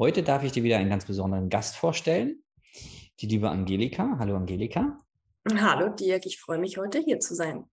Heute 0.00 0.22
darf 0.22 0.42
ich 0.44 0.52
dir 0.52 0.62
wieder 0.62 0.78
einen 0.78 0.88
ganz 0.88 1.04
besonderen 1.04 1.50
Gast 1.50 1.76
vorstellen, 1.76 2.42
die 3.20 3.26
liebe 3.26 3.50
Angelika. 3.50 4.16
Hallo 4.18 4.34
Angelika. 4.34 4.98
Hallo 5.46 5.90
Dirk, 5.90 6.24
ich 6.24 6.40
freue 6.40 6.56
mich 6.56 6.78
heute 6.78 7.00
hier 7.00 7.20
zu 7.20 7.34
sein. 7.34 7.64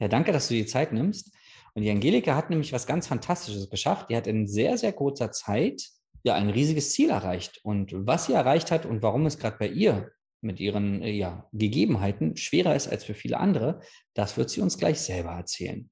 Ja, 0.00 0.08
danke, 0.08 0.32
dass 0.32 0.48
du 0.48 0.54
die 0.54 0.66
Zeit 0.66 0.92
nimmst. 0.92 1.32
Und 1.74 1.82
die 1.82 1.90
Angelika 1.92 2.34
hat 2.34 2.50
nämlich 2.50 2.72
was 2.72 2.88
ganz 2.88 3.06
Fantastisches 3.06 3.70
geschafft. 3.70 4.10
Die 4.10 4.16
hat 4.16 4.26
in 4.26 4.48
sehr, 4.48 4.76
sehr 4.78 4.92
kurzer 4.92 5.30
Zeit 5.30 5.80
ja 6.24 6.34
ein 6.34 6.50
riesiges 6.50 6.90
Ziel 6.90 7.10
erreicht. 7.10 7.60
Und 7.62 7.92
was 7.94 8.26
sie 8.26 8.32
erreicht 8.32 8.72
hat 8.72 8.84
und 8.84 9.02
warum 9.02 9.24
es 9.24 9.38
gerade 9.38 9.56
bei 9.56 9.68
ihr 9.68 10.10
mit 10.40 10.58
ihren 10.58 11.02
äh, 11.02 11.12
ja, 11.12 11.48
Gegebenheiten 11.52 12.36
schwerer 12.36 12.74
ist 12.74 12.88
als 12.88 13.04
für 13.04 13.14
viele 13.14 13.38
andere, 13.38 13.80
das 14.12 14.36
wird 14.36 14.50
sie 14.50 14.60
uns 14.60 14.76
gleich 14.76 14.98
selber 14.98 15.30
erzählen. 15.30 15.88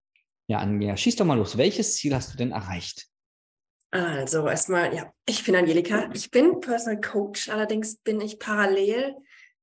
Ja, 0.49 0.59
Anja, 0.59 0.97
schieß 0.97 1.15
doch 1.15 1.25
mal 1.25 1.39
los. 1.39 1.57
Welches 1.57 1.95
Ziel 1.95 2.17
hast 2.17 2.33
du 2.33 2.37
denn 2.37 2.51
erreicht? 2.51 3.14
Also 3.95 4.49
erstmal, 4.49 4.93
ja, 4.93 5.13
ich 5.25 5.45
bin 5.45 5.55
Angelika. 5.55 6.11
Ich 6.15 6.29
bin 6.33 6.59
Personal 6.59 7.01
Coach, 7.01 7.49
allerdings 7.49 7.95
bin 7.99 8.21
ich 8.21 8.41
parallel 8.41 9.15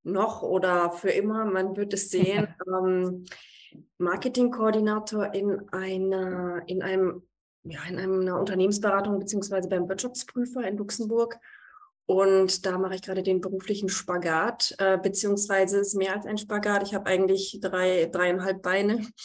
noch 0.04 0.42
oder 0.42 0.90
für 0.92 1.10
immer, 1.10 1.44
man 1.44 1.76
wird 1.76 1.94
es 1.94 2.12
sehen, 2.12 2.48
ähm, 2.66 3.26
Marketingkoordinator 3.98 5.34
in 5.34 5.68
einer, 5.74 6.64
in 6.66 6.82
einem, 6.82 7.28
ja, 7.64 7.84
in 7.90 8.00
einer 8.00 8.40
Unternehmensberatung 8.40 9.20
beziehungsweise 9.20 9.68
beim 9.68 9.90
Wirtschaftsprüfer 9.90 10.66
in 10.66 10.78
Luxemburg. 10.78 11.38
Und 12.06 12.66
da 12.66 12.78
mache 12.78 12.96
ich 12.96 13.02
gerade 13.02 13.24
den 13.24 13.42
beruflichen 13.42 13.90
Spagat, 13.90 14.74
äh, 14.78 14.98
beziehungsweise 14.98 15.80
ist 15.80 15.96
mehr 15.96 16.16
als 16.16 16.26
ein 16.26 16.38
Spagat. 16.38 16.84
Ich 16.84 16.96
habe 16.96 17.08
eigentlich 17.08 17.60
drei, 17.62 18.06
dreieinhalb 18.10 18.62
Beine. 18.62 19.06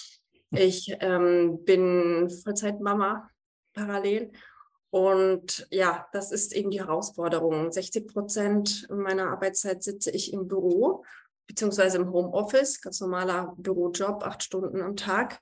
Ich 0.51 0.97
ähm, 1.01 1.65
bin 1.65 2.31
Vollzeitmama 2.31 3.29
parallel 3.75 4.31
und 4.91 5.67
ja, 5.71 6.07
das 6.13 6.33
ist 6.33 6.55
eben 6.55 6.71
die 6.71 6.81
Herausforderung. 6.81 7.73
60 7.73 8.07
Prozent 8.09 8.87
meiner 8.91 9.31
Arbeitszeit 9.31 9.83
sitze 9.83 10.11
ich 10.11 10.33
im 10.33 10.49
Büro 10.49 11.05
beziehungsweise 11.47 11.99
im 11.99 12.13
Homeoffice, 12.13 12.81
ganz 12.81 13.01
normaler 13.01 13.55
Bürojob, 13.57 14.25
acht 14.25 14.43
Stunden 14.43 14.83
am 14.83 14.97
Tag. 14.97 15.41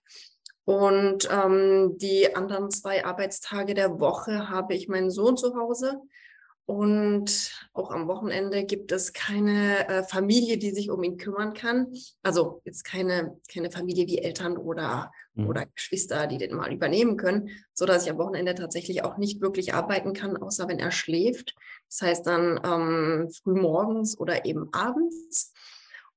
Und 0.65 1.29
ähm, 1.31 1.99
die 1.99 2.35
anderen 2.35 2.71
zwei 2.71 3.05
Arbeitstage 3.05 3.75
der 3.75 4.01
Woche 4.01 4.49
habe 4.49 4.75
ich 4.75 4.89
meinen 4.89 5.11
Sohn 5.11 5.37
zu 5.37 5.55
Hause. 5.57 6.01
Und 6.67 7.53
auch 7.75 7.91
am 7.91 8.09
Wochenende 8.09 8.65
gibt 8.65 8.91
es 8.91 9.13
keine 9.13 9.87
äh, 9.87 10.03
Familie, 10.03 10.57
die 10.57 10.71
sich 10.71 10.91
um 10.91 11.03
ihn 11.03 11.19
kümmern 11.19 11.53
kann. 11.53 11.93
Also 12.23 12.63
jetzt 12.65 12.85
keine, 12.85 13.39
keine 13.53 13.71
Familie 13.71 14.07
wie 14.07 14.19
Eltern 14.19 14.57
oder, 14.57 15.13
mhm. 15.35 15.47
oder 15.47 15.67
Geschwister, 15.67 16.27
die 16.27 16.39
den 16.39 16.55
mal 16.55 16.73
übernehmen 16.73 17.19
können, 17.19 17.51
so 17.75 17.85
dass 17.85 18.05
ich 18.05 18.11
am 18.11 18.17
Wochenende 18.17 18.55
tatsächlich 18.55 19.05
auch 19.05 19.19
nicht 19.19 19.43
wirklich 19.43 19.75
arbeiten 19.75 20.15
kann, 20.15 20.39
außer 20.39 20.67
wenn 20.67 20.79
er 20.79 20.91
schläft. 20.91 21.55
Das 21.91 22.01
heißt 22.01 22.27
dann 22.27 22.59
ähm, 22.65 23.31
früh 23.31 23.61
morgens 23.61 24.19
oder 24.19 24.47
eben 24.47 24.73
abends. 24.73 25.53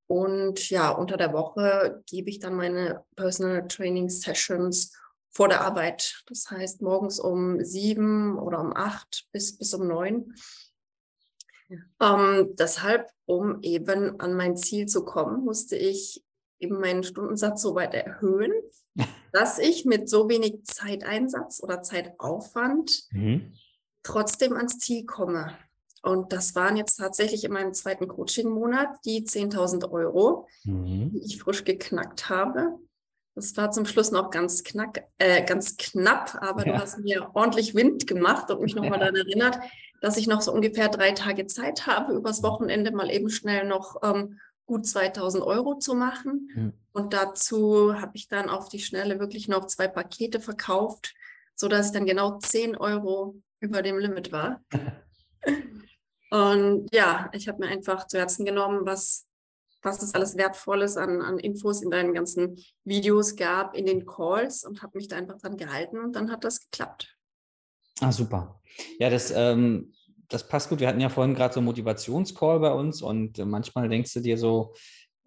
Und 0.08 0.70
ja, 0.70 0.92
unter 0.92 1.18
der 1.18 1.34
Woche 1.34 2.02
gebe 2.10 2.30
ich 2.30 2.40
dann 2.40 2.56
meine 2.56 3.04
Personal 3.18 3.68
Training 3.68 4.08
Sessions 4.08 4.97
vor 5.38 5.50
der 5.50 5.62
Arbeit. 5.62 6.24
Das 6.26 6.50
heißt 6.50 6.82
morgens 6.82 7.20
um 7.20 7.64
sieben 7.64 8.40
oder 8.40 8.60
um 8.60 8.76
acht 8.76 9.28
bis, 9.32 9.56
bis 9.56 9.72
um 9.76 9.88
neun. 9.88 10.34
Ähm, 12.02 12.56
deshalb, 12.58 13.12
um 13.26 13.62
eben 13.62 14.20
an 14.20 14.34
mein 14.34 14.58
Ziel 14.58 14.88
zu 14.88 15.06
kommen, 15.06 15.46
musste 15.46 15.76
ich 15.76 16.26
eben 16.58 16.80
meinen 16.80 17.04
Stundensatz 17.04 17.62
so 17.62 17.76
weit 17.76 17.94
erhöhen, 17.94 18.52
dass 19.32 19.60
ich 19.60 19.86
mit 19.86 20.10
so 20.10 20.28
wenig 20.28 20.64
Zeiteinsatz 20.64 21.62
oder 21.62 21.84
Zeitaufwand 21.84 23.04
mhm. 23.12 23.54
trotzdem 24.02 24.54
ans 24.54 24.80
Ziel 24.80 25.06
komme. 25.06 25.56
Und 26.02 26.34
das 26.34 26.56
waren 26.56 26.78
jetzt 26.78 26.96
tatsächlich 26.96 27.44
in 27.44 27.54
meinem 27.54 27.76
zweiten 27.76 28.08
Coaching-Monat 28.08 29.06
die 29.06 29.24
10.000 29.24 29.92
Euro, 29.92 30.48
mhm. 30.64 31.12
die 31.12 31.24
ich 31.24 31.40
frisch 31.40 31.64
geknackt 31.64 32.28
habe. 32.28 32.80
Das 33.38 33.56
war 33.56 33.70
zum 33.70 33.86
Schluss 33.86 34.10
noch 34.10 34.32
ganz, 34.32 34.64
knack, 34.64 35.04
äh, 35.20 35.44
ganz 35.44 35.78
knapp, 35.78 36.40
aber 36.42 36.66
ja. 36.66 36.74
du 36.74 36.82
hast 36.82 36.98
mir 36.98 37.30
ordentlich 37.36 37.76
Wind 37.76 38.08
gemacht 38.08 38.50
und 38.50 38.62
mich 38.62 38.74
nochmal 38.74 38.94
ja. 38.94 39.12
daran 39.12 39.16
erinnert, 39.16 39.60
dass 40.02 40.18
ich 40.18 40.26
noch 40.26 40.42
so 40.42 40.52
ungefähr 40.52 40.90
drei 40.90 41.12
Tage 41.12 41.46
Zeit 41.46 41.86
habe, 41.86 42.14
übers 42.14 42.42
Wochenende 42.42 42.92
mal 42.92 43.12
eben 43.12 43.30
schnell 43.30 43.68
noch 43.68 43.98
ähm, 44.02 44.40
gut 44.66 44.88
2000 44.88 45.44
Euro 45.44 45.76
zu 45.76 45.94
machen. 45.94 46.50
Mhm. 46.56 46.74
Und 46.94 47.14
dazu 47.14 47.94
habe 48.02 48.14
ich 48.16 48.28
dann 48.28 48.50
auf 48.50 48.70
die 48.70 48.80
Schnelle 48.80 49.20
wirklich 49.20 49.48
noch 49.48 49.68
zwei 49.68 49.88
Pakete 49.88 50.40
verkauft, 50.40 51.14
sodass 51.54 51.88
ich 51.88 51.92
dann 51.92 52.08
genau 52.08 52.40
10 52.40 52.76
Euro 52.76 53.36
über 53.60 53.84
dem 53.84 54.00
Limit 54.00 54.32
war. 54.32 54.62
und 56.32 56.88
ja, 56.92 57.30
ich 57.34 57.48
habe 57.48 57.60
mir 57.60 57.68
einfach 57.68 58.08
zu 58.08 58.18
Herzen 58.18 58.46
genommen, 58.46 58.88
was 58.88 59.27
was 59.88 60.04
es 60.04 60.14
alles 60.14 60.38
Wertvolles 60.38 60.98
an, 60.98 61.22
an 61.22 61.40
Infos 61.40 61.82
in 61.82 61.90
deinen 61.90 62.14
ganzen 62.14 62.58
Videos 62.84 63.36
gab, 63.36 63.76
in 63.76 63.86
den 63.86 64.06
Calls 64.06 64.64
und 64.64 64.84
habe 64.84 64.98
mich 64.98 65.08
da 65.08 65.16
einfach 65.16 65.40
dran 65.40 65.58
gehalten 65.58 66.00
und 66.00 66.16
dann 66.16 66.30
hat 66.32 66.44
das 66.44 66.60
geklappt. 66.60 67.16
Ah, 68.00 68.12
super. 68.12 68.62
Ja, 69.00 69.10
das, 69.10 69.32
ähm, 69.32 69.94
das 70.28 70.48
passt 70.48 70.70
gut. 70.70 70.80
Wir 70.80 70.88
hatten 70.88 71.00
ja 71.00 71.10
vorhin 71.10 71.34
gerade 71.34 71.54
so 71.54 71.60
einen 71.60 71.66
Motivationscall 71.66 72.60
bei 72.60 72.72
uns 72.72 73.02
und 73.02 73.40
äh, 73.40 73.46
manchmal 73.46 73.90
denkst 73.90 74.14
du 74.14 74.20
dir 74.20 74.38
so, 74.38 74.76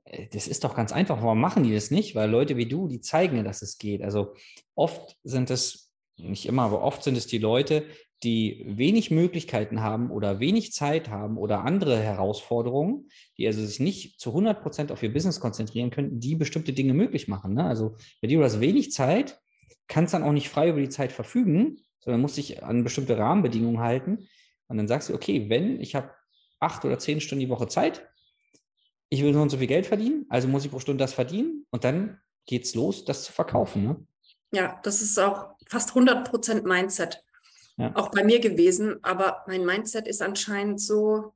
äh, 0.05 0.29
das 0.29 0.47
ist 0.47 0.63
doch 0.63 0.75
ganz 0.75 0.93
einfach, 0.93 1.23
warum 1.23 1.41
machen 1.41 1.65
die 1.65 1.75
das 1.75 1.91
nicht? 1.91 2.15
Weil 2.15 2.31
Leute 2.31 2.57
wie 2.57 2.67
du, 2.67 2.87
die 2.87 3.01
zeigen 3.01 3.39
ja, 3.39 3.43
dass 3.43 3.63
es 3.63 3.79
geht. 3.79 4.03
Also 4.03 4.35
oft 4.75 5.17
sind 5.25 5.51
es, 5.51 5.91
nicht 6.17 6.47
immer, 6.47 6.63
aber 6.63 6.83
oft 6.83 7.03
sind 7.03 7.17
es 7.17 7.27
die 7.27 7.39
Leute, 7.39 7.87
die 8.23 8.63
wenig 8.67 9.11
Möglichkeiten 9.11 9.81
haben 9.81 10.11
oder 10.11 10.41
wenig 10.41 10.73
Zeit 10.73 11.09
haben 11.09 11.39
oder 11.39 11.65
andere 11.65 11.99
Herausforderungen, 11.99 13.09
die 13.39 13.47
also 13.47 13.65
sich 13.65 13.81
nicht 13.81 14.21
zu 14.21 14.31
100 14.31 14.63
Prozent 14.63 14.93
auf 14.93 15.03
ihr 15.03 15.13
Business 15.13 15.41
konzentrieren 15.41 15.91
können, 15.91 16.21
die 16.21 16.35
bestimmte 16.35 16.73
Dinge 16.73 16.93
möglich 16.93 17.29
machen. 17.29 17.55
Ne? 17.55 17.65
Also 17.65 17.97
dir 18.23 18.39
du 18.39 18.45
hast 18.45 18.61
wenig 18.61 18.93
Zeit, 18.93 19.41
kannst 19.89 20.13
dann 20.13 20.23
auch 20.23 20.33
nicht 20.33 20.51
frei 20.51 20.69
über 20.69 20.81
die 20.81 20.91
Zeit 20.91 21.13
verfügen, 21.13 21.79
sondern 22.01 22.21
musst 22.21 22.37
dich 22.37 22.63
an 22.63 22.85
bestimmte 22.85 23.17
Rahmenbedingungen 23.17 23.81
halten. 23.81 24.29
Und 24.69 24.77
dann 24.77 24.89
sagst 24.89 25.09
du, 25.09 25.15
okay, 25.15 25.49
wenn 25.49 25.81
ich 25.81 25.95
habe 25.95 26.11
acht 26.61 26.85
oder 26.85 26.99
zehn 26.99 27.21
Stunden 27.21 27.41
die 27.41 27.49
Woche 27.49 27.69
Zeit, 27.69 28.07
ich 29.09 29.23
will 29.23 29.33
so 29.33 29.41
und 29.41 29.49
so 29.49 29.59
viel 29.59 29.67
Geld 29.67 29.87
verdienen, 29.87 30.27
also 30.29 30.47
muss 30.47 30.65
ich 30.65 30.71
pro 30.71 30.79
Stunde 30.79 31.03
das 31.03 31.15
verdienen 31.15 31.67
und 31.71 31.85
dann 31.85 32.21
geht 32.47 32.65
es 32.65 32.75
los, 32.75 33.05
das 33.05 33.25
zu 33.25 33.33
verkaufen. 33.33 33.85
Ne? 33.85 34.07
Ja, 34.53 34.81
das 34.83 35.01
ist 35.01 35.19
auch 35.19 35.55
fast 35.67 35.91
100 35.91 36.29
Prozent 36.29 36.65
Mindset 36.65 37.25
ja. 37.81 37.97
auch 37.97 38.11
bei 38.11 38.25
mir 38.25 38.41
gewesen. 38.41 39.03
Aber 39.03 39.45
mein 39.47 39.65
Mindset 39.65 40.07
ist 40.07 40.23
anscheinend 40.23 40.81
so 40.81 41.35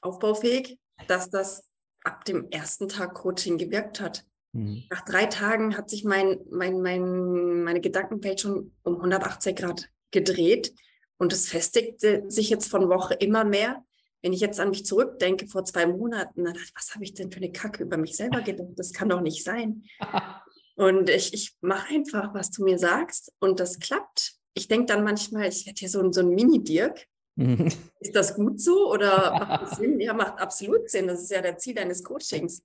aufbaufähig, 0.00 0.78
dass 1.06 1.30
das 1.30 1.64
ab 2.02 2.24
dem 2.24 2.50
ersten 2.50 2.88
Tag 2.88 3.14
Coaching 3.14 3.58
gewirkt 3.58 4.00
hat. 4.00 4.24
Mhm. 4.52 4.84
Nach 4.90 5.04
drei 5.04 5.26
Tagen 5.26 5.76
hat 5.76 5.90
sich 5.90 6.04
mein, 6.04 6.40
mein, 6.50 6.80
mein, 6.80 7.62
meine 7.62 7.80
Gedankenwelt 7.80 8.40
schon 8.40 8.74
um 8.82 8.96
180 8.96 9.56
Grad 9.56 9.88
gedreht 10.10 10.72
und 11.18 11.32
es 11.32 11.48
festigte 11.48 12.24
sich 12.28 12.50
jetzt 12.50 12.68
von 12.68 12.88
Woche 12.88 13.14
immer 13.14 13.44
mehr. 13.44 13.84
Wenn 14.22 14.32
ich 14.32 14.40
jetzt 14.40 14.60
an 14.60 14.70
mich 14.70 14.84
zurückdenke, 14.84 15.46
vor 15.46 15.64
zwei 15.64 15.86
Monaten, 15.86 16.44
dann 16.44 16.54
dachte 16.54 16.66
ich, 16.66 16.74
was 16.74 16.94
habe 16.94 17.04
ich 17.04 17.14
denn 17.14 17.30
für 17.30 17.38
eine 17.38 17.52
Kacke 17.52 17.82
über 17.82 17.96
mich 17.96 18.16
selber 18.16 18.42
gedacht? 18.42 18.72
Das 18.76 18.92
kann 18.92 19.08
doch 19.08 19.20
nicht 19.20 19.44
sein. 19.44 19.84
Und 20.76 21.10
ich, 21.10 21.34
ich 21.34 21.54
mache 21.60 21.94
einfach, 21.94 22.32
was 22.32 22.50
du 22.50 22.64
mir 22.64 22.78
sagst 22.78 23.34
und 23.38 23.60
das 23.60 23.80
klappt. 23.80 24.39
Ich 24.54 24.68
denke 24.68 24.86
dann 24.86 25.04
manchmal, 25.04 25.48
ich 25.48 25.66
werde 25.66 25.78
hier 25.78 25.88
so, 25.88 26.10
so 26.12 26.20
ein 26.20 26.30
Mini-Dirk. 26.30 27.06
Mhm. 27.36 27.72
Ist 28.00 28.14
das 28.14 28.34
gut 28.34 28.60
so 28.60 28.90
oder 28.92 29.30
macht 29.38 29.62
das 29.62 29.78
Sinn? 29.78 30.00
Ja, 30.00 30.12
macht 30.12 30.38
absolut 30.38 30.90
Sinn. 30.90 31.06
Das 31.06 31.22
ist 31.22 31.30
ja 31.30 31.40
der 31.40 31.58
Ziel 31.58 31.74
deines 31.74 32.02
Coachings. 32.02 32.62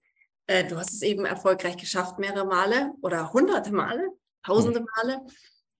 Äh, 0.47 0.67
du 0.67 0.77
hast 0.77 0.93
es 0.93 1.01
eben 1.01 1.25
erfolgreich 1.25 1.77
geschafft, 1.77 2.19
mehrere 2.19 2.45
Male 2.45 2.91
oder 3.01 3.31
hunderte 3.33 3.71
Male, 3.71 4.09
tausende 4.43 4.81
mhm. 4.81 4.87
Male. 4.95 5.21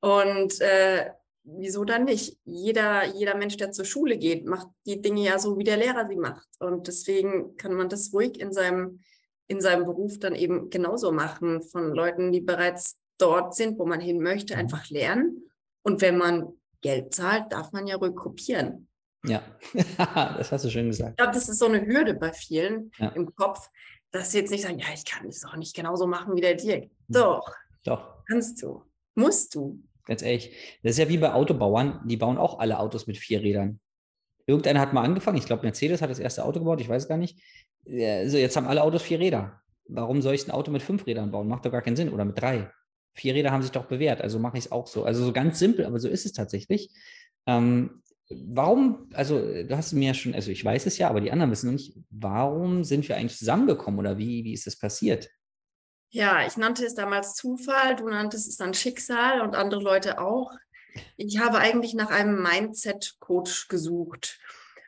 Und 0.02 0.62
äh, 0.62 1.12
wieso 1.44 1.86
dann 1.86 2.06
nicht? 2.06 2.38
Jeder, 2.46 3.06
jeder 3.06 3.36
Mensch, 3.36 3.58
der 3.58 3.72
zur 3.72 3.86
Schule 3.86 4.18
geht, 4.18 4.46
macht 4.46 4.68
die 4.86 5.02
Dinge 5.02 5.22
ja 5.24 5.40
so, 5.40 5.58
wie 5.58 5.64
der 5.64 5.78
Lehrer 5.78 6.08
sie 6.08 6.16
macht. 6.16 6.48
Und 6.60 6.88
deswegen 6.88 7.56
kann 7.58 7.74
man 7.74 7.90
das 7.90 8.12
ruhig 8.14 8.40
in 8.40 8.52
seinem, 8.52 9.02
in 9.48 9.62
seinem 9.62 9.86
Beruf 9.86 10.20
dann 10.20 10.36
eben 10.36 10.70
genauso 10.70 11.12
machen, 11.12 11.62
von 11.62 11.94
Leuten, 11.94 12.32
die 12.32 12.42
bereits 12.42 12.98
dort 13.18 13.56
sind, 13.56 13.80
wo 13.80 13.86
man 13.86 14.00
hin 14.00 14.22
möchte, 14.22 14.54
mhm. 14.54 14.62
einfach 14.62 14.90
lernen. 14.90 15.45
Und 15.86 16.02
wenn 16.02 16.18
man 16.18 16.48
Geld 16.82 17.14
zahlt, 17.14 17.52
darf 17.52 17.72
man 17.72 17.86
ja 17.88 17.96
ruhig 17.96 18.16
kopieren. 18.16 18.88
Ja, 19.26 19.44
das 20.38 20.52
hast 20.52 20.66
du 20.66 20.70
schön 20.70 20.88
gesagt. 20.88 21.12
Ich 21.12 21.18
glaube, 21.18 21.34
das 21.34 21.48
ist 21.48 21.60
so 21.60 21.66
eine 21.66 21.86
Hürde 21.86 22.16
bei 22.16 22.34
vielen 22.34 22.92
ja. 22.98 23.10
im 23.10 23.34
Kopf, 23.36 23.70
dass 24.12 24.32
sie 24.32 24.40
jetzt 24.40 24.52
nicht 24.52 24.64
sagen, 24.64 24.80
ja, 24.80 24.88
ich 24.94 25.06
kann 25.06 25.26
das 25.26 25.46
auch 25.46 25.56
nicht 25.56 25.76
genauso 25.76 26.08
machen 26.08 26.36
wie 26.36 26.42
der 26.42 26.56
Dirk. 26.56 26.86
Mhm. 26.86 27.14
Doch. 27.14 27.56
Doch. 27.84 28.24
Kannst 28.28 28.62
du. 28.62 28.84
Musst 29.14 29.54
du. 29.56 29.80
Ganz 30.06 30.22
ehrlich. 30.22 30.80
Das 30.84 30.92
ist 30.94 30.98
ja 30.98 31.10
wie 31.10 31.18
bei 31.18 31.34
Autobauern, 31.34 32.02
die 32.06 32.18
bauen 32.18 32.38
auch 32.38 32.60
alle 32.60 32.80
Autos 32.80 33.08
mit 33.08 33.18
vier 33.18 33.42
Rädern. 33.42 33.80
Irgendeiner 34.48 34.80
hat 34.80 34.94
mal 34.94 35.04
angefangen, 35.04 35.38
ich 35.38 35.46
glaube, 35.46 35.64
Mercedes 35.64 36.02
hat 36.02 36.10
das 36.10 36.20
erste 36.20 36.46
Auto 36.46 36.60
gebaut, 36.60 36.82
ich 36.82 36.90
weiß 36.90 37.08
gar 37.08 37.18
nicht. 37.18 37.40
Also 37.88 38.38
jetzt 38.38 38.56
haben 38.56 38.68
alle 38.68 38.84
Autos 38.84 39.02
vier 39.02 39.20
Räder. 39.20 39.62
Warum 39.88 40.22
soll 40.22 40.34
ich 40.34 40.48
ein 40.48 40.52
Auto 40.52 40.72
mit 40.72 40.82
fünf 40.82 41.06
Rädern 41.06 41.32
bauen? 41.32 41.48
Macht 41.48 41.66
doch 41.66 41.72
gar 41.72 41.82
keinen 41.82 41.96
Sinn. 41.96 42.12
Oder 42.12 42.26
mit 42.26 42.40
drei. 42.40 42.72
Vier 43.16 43.34
Räder 43.34 43.52
haben 43.52 43.62
sich 43.62 43.72
doch 43.72 43.86
bewährt, 43.86 44.22
also 44.22 44.40
mache 44.40 44.58
ich 44.58 44.66
es 44.66 44.72
auch 44.72 44.88
so. 44.88 45.06
Also 45.06 45.24
so 45.24 45.32
ganz 45.34 45.58
simpel, 45.58 45.86
aber 45.86 46.00
so 46.00 46.10
ist 46.10 46.26
es 46.26 46.34
tatsächlich. 46.34 46.92
Ähm, 47.48 48.02
warum, 48.30 49.10
also 49.14 49.40
du 49.40 49.78
hast 49.78 49.94
mir 49.94 50.08
ja 50.08 50.14
schon, 50.14 50.36
also 50.36 50.52
ich 50.52 50.64
weiß 50.64 50.86
es 50.86 50.98
ja, 50.98 51.10
aber 51.10 51.22
die 51.22 51.32
anderen 51.32 51.52
wissen 51.52 51.68
noch 51.68 51.74
nicht, 51.74 51.96
warum 52.10 52.84
sind 52.84 53.08
wir 53.08 53.16
eigentlich 53.16 53.38
zusammengekommen 53.38 54.00
oder 54.00 54.18
wie, 54.18 54.44
wie 54.44 54.54
ist 54.54 54.68
das 54.68 54.78
passiert? 54.78 55.30
Ja, 56.10 56.46
ich 56.46 56.58
nannte 56.58 56.86
es 56.86 56.96
damals 56.96 57.34
Zufall, 57.36 57.96
du 57.96 58.10
nanntest 58.10 58.48
es 58.48 58.58
dann 58.58 58.74
Schicksal 58.74 59.42
und 59.42 59.56
andere 59.56 59.82
Leute 59.82 60.20
auch. 60.20 60.52
Ich 61.18 61.40
habe 61.40 61.58
eigentlich 61.58 61.94
nach 61.94 62.10
einem 62.10 62.42
Mindset-Coach 62.42 63.68
gesucht. 63.68 64.40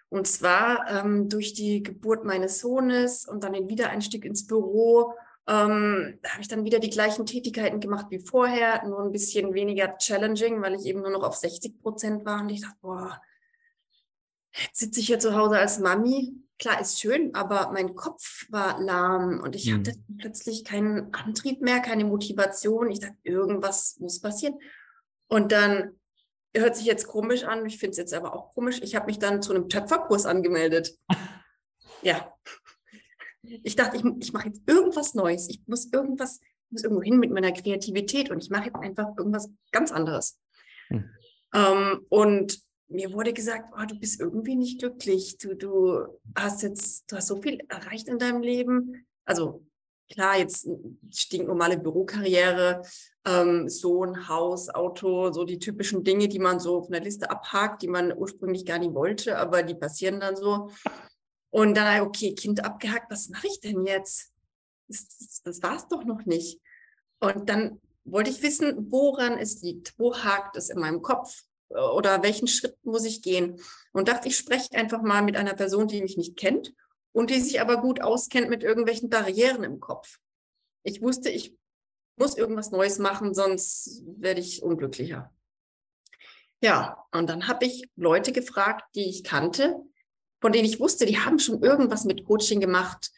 Und 0.09 0.25
zwar 0.25 0.89
ähm, 0.89 1.27
durch 1.27 1.53
die 1.53 1.83
Geburt 1.83 2.23
meines 2.23 2.59
Sohnes 2.59 3.27
und 3.27 3.43
dann 3.43 3.53
den 3.53 3.67
Wiedereinstieg 3.67 4.23
ins 4.23 4.47
Büro 4.47 5.13
ähm, 5.47 6.19
habe 6.25 6.41
ich 6.41 6.47
dann 6.47 6.65
wieder 6.65 6.79
die 6.79 6.89
gleichen 6.89 7.25
Tätigkeiten 7.25 7.79
gemacht 7.79 8.07
wie 8.09 8.19
vorher, 8.19 8.85
nur 8.85 9.01
ein 9.01 9.11
bisschen 9.11 9.53
weniger 9.53 9.97
challenging, 9.97 10.61
weil 10.61 10.75
ich 10.75 10.85
eben 10.85 11.01
nur 11.01 11.11
noch 11.11 11.23
auf 11.23 11.35
60 11.35 11.79
Prozent 11.81 12.25
war. 12.25 12.41
Und 12.41 12.49
ich 12.49 12.61
dachte, 12.61 12.77
boah, 12.81 13.21
jetzt 14.61 14.79
sitze 14.79 14.99
ich 14.99 15.07
hier 15.07 15.19
zu 15.19 15.35
Hause 15.35 15.57
als 15.57 15.79
Mami 15.79 16.43
klar, 16.57 16.81
ist 16.81 16.99
schön, 16.99 17.33
aber 17.35 17.71
mein 17.71 17.95
Kopf 17.95 18.45
war 18.49 18.79
lahm 18.79 19.41
und 19.41 19.55
ich 19.55 19.67
mhm. 19.67 19.79
hatte 19.79 19.93
plötzlich 20.17 20.63
keinen 20.63 21.13
Antrieb 21.13 21.61
mehr, 21.61 21.79
keine 21.79 22.05
Motivation. 22.05 22.89
Ich 22.89 22.99
dachte, 22.99 23.17
irgendwas 23.23 23.97
muss 23.99 24.19
passieren. 24.19 24.59
Und 25.27 25.51
dann 25.51 25.99
hört 26.55 26.75
sich 26.75 26.85
jetzt 26.85 27.07
komisch 27.07 27.43
an, 27.43 27.65
ich 27.65 27.77
finde 27.77 27.91
es 27.91 27.97
jetzt 27.97 28.13
aber 28.13 28.33
auch 28.33 28.53
komisch. 28.53 28.79
Ich 28.81 28.95
habe 28.95 29.07
mich 29.07 29.19
dann 29.19 29.41
zu 29.41 29.53
einem 29.53 29.69
Töpferkurs 29.69 30.25
angemeldet. 30.25 30.97
ja. 32.01 32.33
Ich 33.63 33.75
dachte, 33.75 33.97
ich, 33.97 34.03
ich 34.19 34.33
mache 34.33 34.47
jetzt 34.47 34.61
irgendwas 34.67 35.13
Neues. 35.13 35.49
Ich 35.49 35.61
muss 35.67 35.91
irgendwas, 35.91 36.39
muss 36.69 36.83
irgendwo 36.83 37.03
hin 37.03 37.19
mit 37.19 37.31
meiner 37.31 37.51
Kreativität 37.51 38.29
und 38.29 38.43
ich 38.43 38.49
mache 38.49 38.65
jetzt 38.65 38.77
einfach 38.77 39.17
irgendwas 39.17 39.49
ganz 39.71 39.91
anderes. 39.91 40.39
Mhm. 40.89 41.09
Ähm, 41.53 42.05
und 42.09 42.59
mir 42.89 43.11
wurde 43.11 43.33
gesagt, 43.33 43.73
oh, 43.77 43.85
du 43.85 43.99
bist 43.99 44.19
irgendwie 44.19 44.55
nicht 44.55 44.79
glücklich. 44.79 45.37
Du, 45.37 45.55
du 45.55 46.19
hast 46.35 46.63
jetzt, 46.63 47.11
du 47.11 47.17
hast 47.17 47.27
so 47.27 47.41
viel 47.41 47.59
erreicht 47.67 48.07
in 48.07 48.19
deinem 48.19 48.41
Leben. 48.41 49.05
Also 49.25 49.65
klar, 50.09 50.37
jetzt 50.37 50.67
stinknormale 51.11 51.77
Bürokarriere, 51.77 52.81
ähm, 53.25 53.67
Sohn, 53.67 54.27
Haus, 54.29 54.69
Auto, 54.69 55.31
so 55.31 55.43
die 55.43 55.59
typischen 55.59 56.03
Dinge, 56.03 56.27
die 56.27 56.39
man 56.39 56.59
so 56.59 56.81
von 56.81 56.91
der 56.91 57.01
Liste 57.01 57.29
abhakt, 57.29 57.81
die 57.81 57.87
man 57.87 58.15
ursprünglich 58.17 58.65
gar 58.65 58.79
nicht 58.79 58.93
wollte, 58.93 59.37
aber 59.37 59.63
die 59.63 59.75
passieren 59.75 60.19
dann 60.19 60.35
so. 60.35 60.69
Und 61.49 61.75
dann, 61.75 62.01
okay, 62.01 62.35
Kind 62.35 62.63
abgehakt, 62.63 63.09
was 63.09 63.29
mache 63.29 63.47
ich 63.47 63.59
denn 63.59 63.85
jetzt? 63.85 64.31
Das, 64.87 65.07
das, 65.07 65.41
das 65.43 65.63
war 65.63 65.75
es 65.75 65.87
doch 65.87 66.03
noch 66.03 66.25
nicht. 66.25 66.59
Und 67.19 67.49
dann 67.49 67.81
wollte 68.03 68.29
ich 68.29 68.41
wissen, 68.41 68.91
woran 68.91 69.37
es 69.37 69.61
liegt, 69.61 69.97
wo 69.97 70.15
hakt 70.15 70.55
es 70.55 70.69
in 70.69 70.79
meinem 70.79 71.01
Kopf, 71.01 71.43
oder 71.69 72.23
welchen 72.23 72.47
Schritt 72.47 72.77
muss 72.83 73.05
ich 73.05 73.21
gehen? 73.21 73.59
Und 73.91 74.07
dachte, 74.07 74.29
ich 74.29 74.37
spreche 74.37 74.73
einfach 74.73 75.01
mal 75.01 75.21
mit 75.21 75.35
einer 75.35 75.53
Person, 75.53 75.87
die 75.87 76.01
mich 76.01 76.17
nicht 76.17 76.37
kennt 76.37 76.73
und 77.11 77.29
die 77.29 77.41
sich 77.41 77.59
aber 77.59 77.81
gut 77.81 78.01
auskennt 78.01 78.49
mit 78.49 78.63
irgendwelchen 78.63 79.09
Barrieren 79.09 79.63
im 79.63 79.79
Kopf. 79.79 80.19
Ich 80.83 81.01
wusste, 81.01 81.29
ich 81.29 81.55
muss 82.15 82.37
irgendwas 82.37 82.71
Neues 82.71 82.99
machen, 82.99 83.33
sonst 83.33 84.03
werde 84.05 84.39
ich 84.39 84.63
unglücklicher. 84.63 85.33
Ja, 86.61 87.05
und 87.11 87.29
dann 87.29 87.47
habe 87.47 87.65
ich 87.65 87.89
Leute 87.95 88.31
gefragt, 88.31 88.83
die 88.95 89.09
ich 89.09 89.23
kannte, 89.23 89.75
von 90.41 90.51
denen 90.51 90.65
ich 90.65 90.79
wusste, 90.79 91.05
die 91.05 91.19
haben 91.19 91.39
schon 91.39 91.61
irgendwas 91.61 92.05
mit 92.05 92.25
Coaching 92.25 92.59
gemacht. 92.59 93.11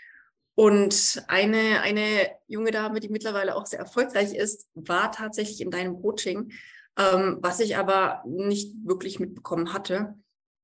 Und 0.56 1.24
eine, 1.28 1.82
eine 1.82 2.32
junge 2.48 2.72
Dame, 2.72 3.00
die 3.00 3.10
mittlerweile 3.10 3.56
auch 3.56 3.66
sehr 3.66 3.80
erfolgreich 3.80 4.34
ist, 4.34 4.68
war 4.74 5.12
tatsächlich 5.12 5.62
in 5.62 5.72
deinem 5.72 6.02
Coaching 6.02 6.52
ähm, 7.00 7.38
was 7.42 7.62
ich 7.62 7.78
aber 7.78 8.22
nicht 8.26 8.76
wirklich 8.86 9.20
mitbekommen 9.20 9.74
hatte. 9.74 10.16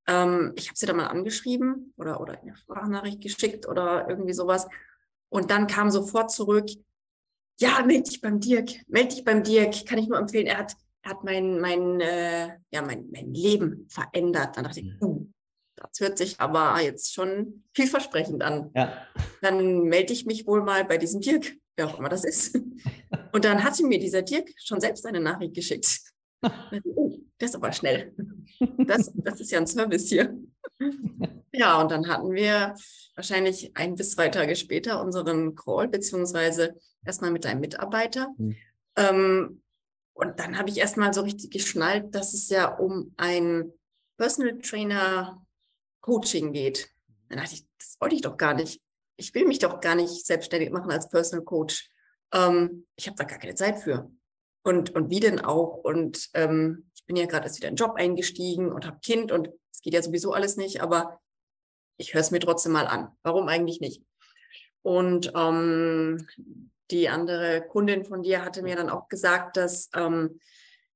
Ähm, 0.05 0.53
ich 0.55 0.67
habe 0.67 0.77
sie 0.77 0.85
dann 0.85 0.97
mal 0.97 1.07
angeschrieben 1.07 1.93
oder, 1.97 2.19
oder 2.19 2.39
eine 2.41 2.55
Sprachnachricht 2.55 3.21
geschickt 3.21 3.67
oder 3.67 4.07
irgendwie 4.09 4.33
sowas. 4.33 4.67
Und 5.29 5.49
dann 5.49 5.67
kam 5.67 5.89
sofort 5.89 6.31
zurück, 6.31 6.69
ja, 7.59 7.81
melde 7.85 8.09
dich 8.09 8.19
beim 8.19 8.41
Dirk, 8.41 8.69
melde 8.87 9.15
dich 9.15 9.23
beim 9.23 9.43
Dirk, 9.43 9.85
kann 9.85 9.97
ich 9.97 10.09
nur 10.09 10.17
empfehlen. 10.17 10.45
Er 10.45 10.57
hat, 10.57 10.75
er 11.03 11.11
hat 11.11 11.23
mein, 11.23 11.61
mein, 11.61 12.01
äh, 12.01 12.57
ja, 12.69 12.81
mein, 12.81 13.09
mein 13.11 13.33
Leben 13.33 13.87
verändert. 13.89 14.57
Dann 14.57 14.65
dachte 14.65 14.81
ich, 14.81 15.01
uh, 15.01 15.25
das 15.89 15.99
hört 15.99 16.17
sich 16.17 16.39
aber 16.39 16.79
jetzt 16.81 17.13
schon 17.13 17.63
vielversprechend 17.73 18.43
an. 18.43 18.71
Ja. 18.75 18.93
Dann 19.41 19.83
melde 19.83 20.13
ich 20.13 20.25
mich 20.25 20.47
wohl 20.47 20.61
mal 20.61 20.85
bei 20.85 20.97
diesem 20.97 21.21
Dirk, 21.21 21.53
wer 21.75 21.87
auch 21.87 21.99
immer 21.99 22.09
das 22.09 22.23
ist. 22.23 22.55
Und 23.31 23.45
dann 23.45 23.63
hatte 23.63 23.85
mir 23.85 23.99
dieser 23.99 24.21
Dirk 24.21 24.49
schon 24.63 24.79
selbst 24.79 25.05
eine 25.05 25.19
Nachricht 25.19 25.53
geschickt. 25.53 26.01
oh, 26.95 27.17
das 27.37 27.49
ist 27.49 27.55
aber 27.55 27.71
schnell. 27.71 28.13
Das, 28.77 29.11
das 29.15 29.41
ist 29.41 29.51
ja 29.51 29.59
ein 29.59 29.67
Service 29.67 30.07
hier. 30.09 30.37
Ja, 31.51 31.79
und 31.81 31.91
dann 31.91 32.07
hatten 32.07 32.33
wir 32.33 32.75
wahrscheinlich 33.15 33.75
ein 33.75 33.95
bis 33.95 34.11
zwei 34.11 34.29
Tage 34.29 34.55
später 34.55 35.01
unseren 35.01 35.55
Call, 35.55 35.87
beziehungsweise 35.87 36.75
erstmal 37.05 37.31
mit 37.31 37.45
einem 37.45 37.61
Mitarbeiter. 37.61 38.33
Mhm. 38.37 38.55
Ähm, 38.97 39.61
und 40.13 40.39
dann 40.39 40.57
habe 40.57 40.69
ich 40.69 40.77
erstmal 40.77 41.13
so 41.13 41.21
richtig 41.21 41.51
geschnallt, 41.51 42.13
dass 42.15 42.33
es 42.33 42.49
ja 42.49 42.73
um 42.73 43.13
ein 43.17 43.71
Personal 44.17 44.59
Trainer 44.59 45.44
Coaching 46.05 46.53
geht. 46.53 46.87
Dann 47.29 47.39
dachte 47.39 47.55
ich, 47.55 47.65
das 47.79 47.97
wollte 47.99 48.15
ich 48.15 48.21
doch 48.21 48.37
gar 48.37 48.53
nicht. 48.53 48.79
Ich 49.17 49.33
will 49.33 49.47
mich 49.47 49.57
doch 49.57 49.79
gar 49.79 49.95
nicht 49.95 50.23
selbstständig 50.23 50.69
machen 50.69 50.91
als 50.91 51.09
Personal 51.09 51.43
Coach. 51.43 51.89
Ähm, 52.31 52.85
ich 52.95 53.07
habe 53.07 53.17
da 53.17 53.23
gar 53.23 53.39
keine 53.39 53.55
Zeit 53.55 53.79
für. 53.79 54.11
Und, 54.63 54.93
und 54.93 55.09
wie 55.09 55.19
denn 55.19 55.39
auch? 55.39 55.77
Und 55.77 56.29
ähm, 56.35 56.91
ich 56.93 57.05
bin 57.05 57.15
ja 57.15 57.25
gerade 57.25 57.45
erst 57.45 57.57
wieder 57.57 57.69
in 57.69 57.75
den 57.75 57.83
Job 57.83 57.95
eingestiegen 57.95 58.71
und 58.71 58.85
habe 58.85 58.99
Kind 58.99 59.31
und 59.31 59.49
es 59.71 59.81
geht 59.81 59.95
ja 59.95 60.01
sowieso 60.03 60.33
alles 60.33 60.57
nicht, 60.57 60.81
aber 60.81 61.21
ich 61.97 62.13
höre 62.13 62.21
es 62.21 62.31
mir 62.31 62.39
trotzdem 62.39 62.73
mal 62.73 62.85
an. 62.85 63.09
Warum 63.23 63.47
eigentlich 63.47 63.79
nicht? 63.79 64.03
Und 64.83 65.31
ähm, 65.35 66.27
die 66.91 67.09
andere 67.09 67.65
Kundin 67.67 68.05
von 68.05 68.21
dir 68.21 68.45
hatte 68.45 68.61
mir 68.61 68.75
dann 68.75 68.91
auch 68.91 69.07
gesagt, 69.09 69.57
dass 69.57 69.89
ähm, 69.95 70.39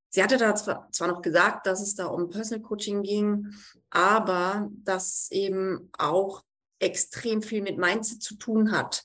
sie 0.10 0.24
hatte 0.24 0.38
da 0.38 0.56
zwar, 0.56 0.92
zwar 0.92 1.08
noch 1.08 1.22
gesagt, 1.22 1.66
dass 1.68 1.82
es 1.82 1.96
da 1.96 2.06
um 2.06 2.30
Personal 2.30 2.62
Coaching 2.64 3.04
ging, 3.04 3.48
aber 3.90 4.70
dass 4.84 5.30
eben 5.32 5.90
auch 5.98 6.44
extrem 6.80 7.42
viel 7.42 7.62
mit 7.62 7.78
Mindset 7.78 8.22
zu 8.22 8.36
tun 8.36 8.72
hat. 8.72 9.04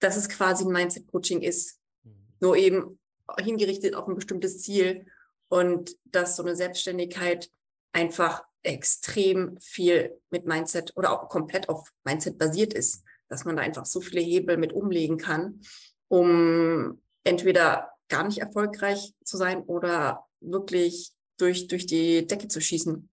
Dass 0.00 0.16
es 0.16 0.28
quasi 0.28 0.64
ein 0.64 0.72
Mindset 0.72 1.06
Coaching 1.10 1.42
ist. 1.42 1.78
Mhm. 2.02 2.10
Nur 2.40 2.56
eben 2.56 2.98
hingerichtet 3.38 3.94
auf 3.94 4.06
ein 4.06 4.14
bestimmtes 4.14 4.60
Ziel 4.62 5.06
und 5.48 5.96
dass 6.04 6.36
so 6.36 6.42
eine 6.42 6.56
Selbstständigkeit 6.56 7.50
einfach 7.92 8.44
extrem 8.62 9.58
viel 9.60 10.18
mit 10.30 10.46
Mindset 10.46 10.92
oder 10.96 11.12
auch 11.12 11.28
komplett 11.28 11.68
auf 11.68 11.92
Mindset 12.04 12.38
basiert 12.38 12.72
ist, 12.74 13.02
dass 13.28 13.44
man 13.44 13.56
da 13.56 13.62
einfach 13.62 13.86
so 13.86 14.00
viele 14.00 14.20
Hebel 14.20 14.56
mit 14.56 14.72
umlegen 14.72 15.18
kann. 15.18 15.60
um 16.08 17.00
entweder 17.24 17.93
gar 18.08 18.24
nicht 18.24 18.38
erfolgreich 18.38 19.14
zu 19.24 19.36
sein 19.36 19.62
oder 19.62 20.26
wirklich 20.40 21.12
durch, 21.38 21.66
durch 21.68 21.86
die 21.86 22.26
Decke 22.26 22.48
zu 22.48 22.60
schießen. 22.60 23.08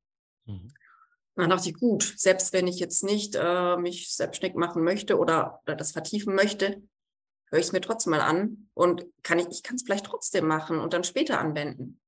Mhm. 0.45 0.74
Dann 1.36 1.50
dachte 1.50 1.69
ich, 1.69 1.75
gut, 1.75 2.13
selbst 2.17 2.53
wenn 2.53 2.67
ich 2.67 2.79
jetzt 2.79 3.03
nicht 3.03 3.36
äh, 3.36 3.77
mich 3.77 4.13
selbstständig 4.13 4.57
machen 4.57 4.83
möchte 4.83 5.17
oder, 5.17 5.62
oder 5.63 5.75
das 5.75 5.91
vertiefen 5.91 6.36
möchte, 6.36 6.81
höre 7.50 7.60
ich 7.60 7.67
es 7.67 7.71
mir 7.71 7.81
trotzdem 7.81 8.12
mal 8.12 8.21
an 8.21 8.69
und 8.74 9.05
kann 9.24 9.39
ich, 9.39 9.48
ich 9.50 9.63
kann 9.63 9.75
es 9.75 9.83
vielleicht 9.83 10.05
trotzdem 10.05 10.45
machen 10.48 10.79
und 10.79 10.93
dann 10.93 11.03
später 11.03 11.39
anwenden. 11.39 12.00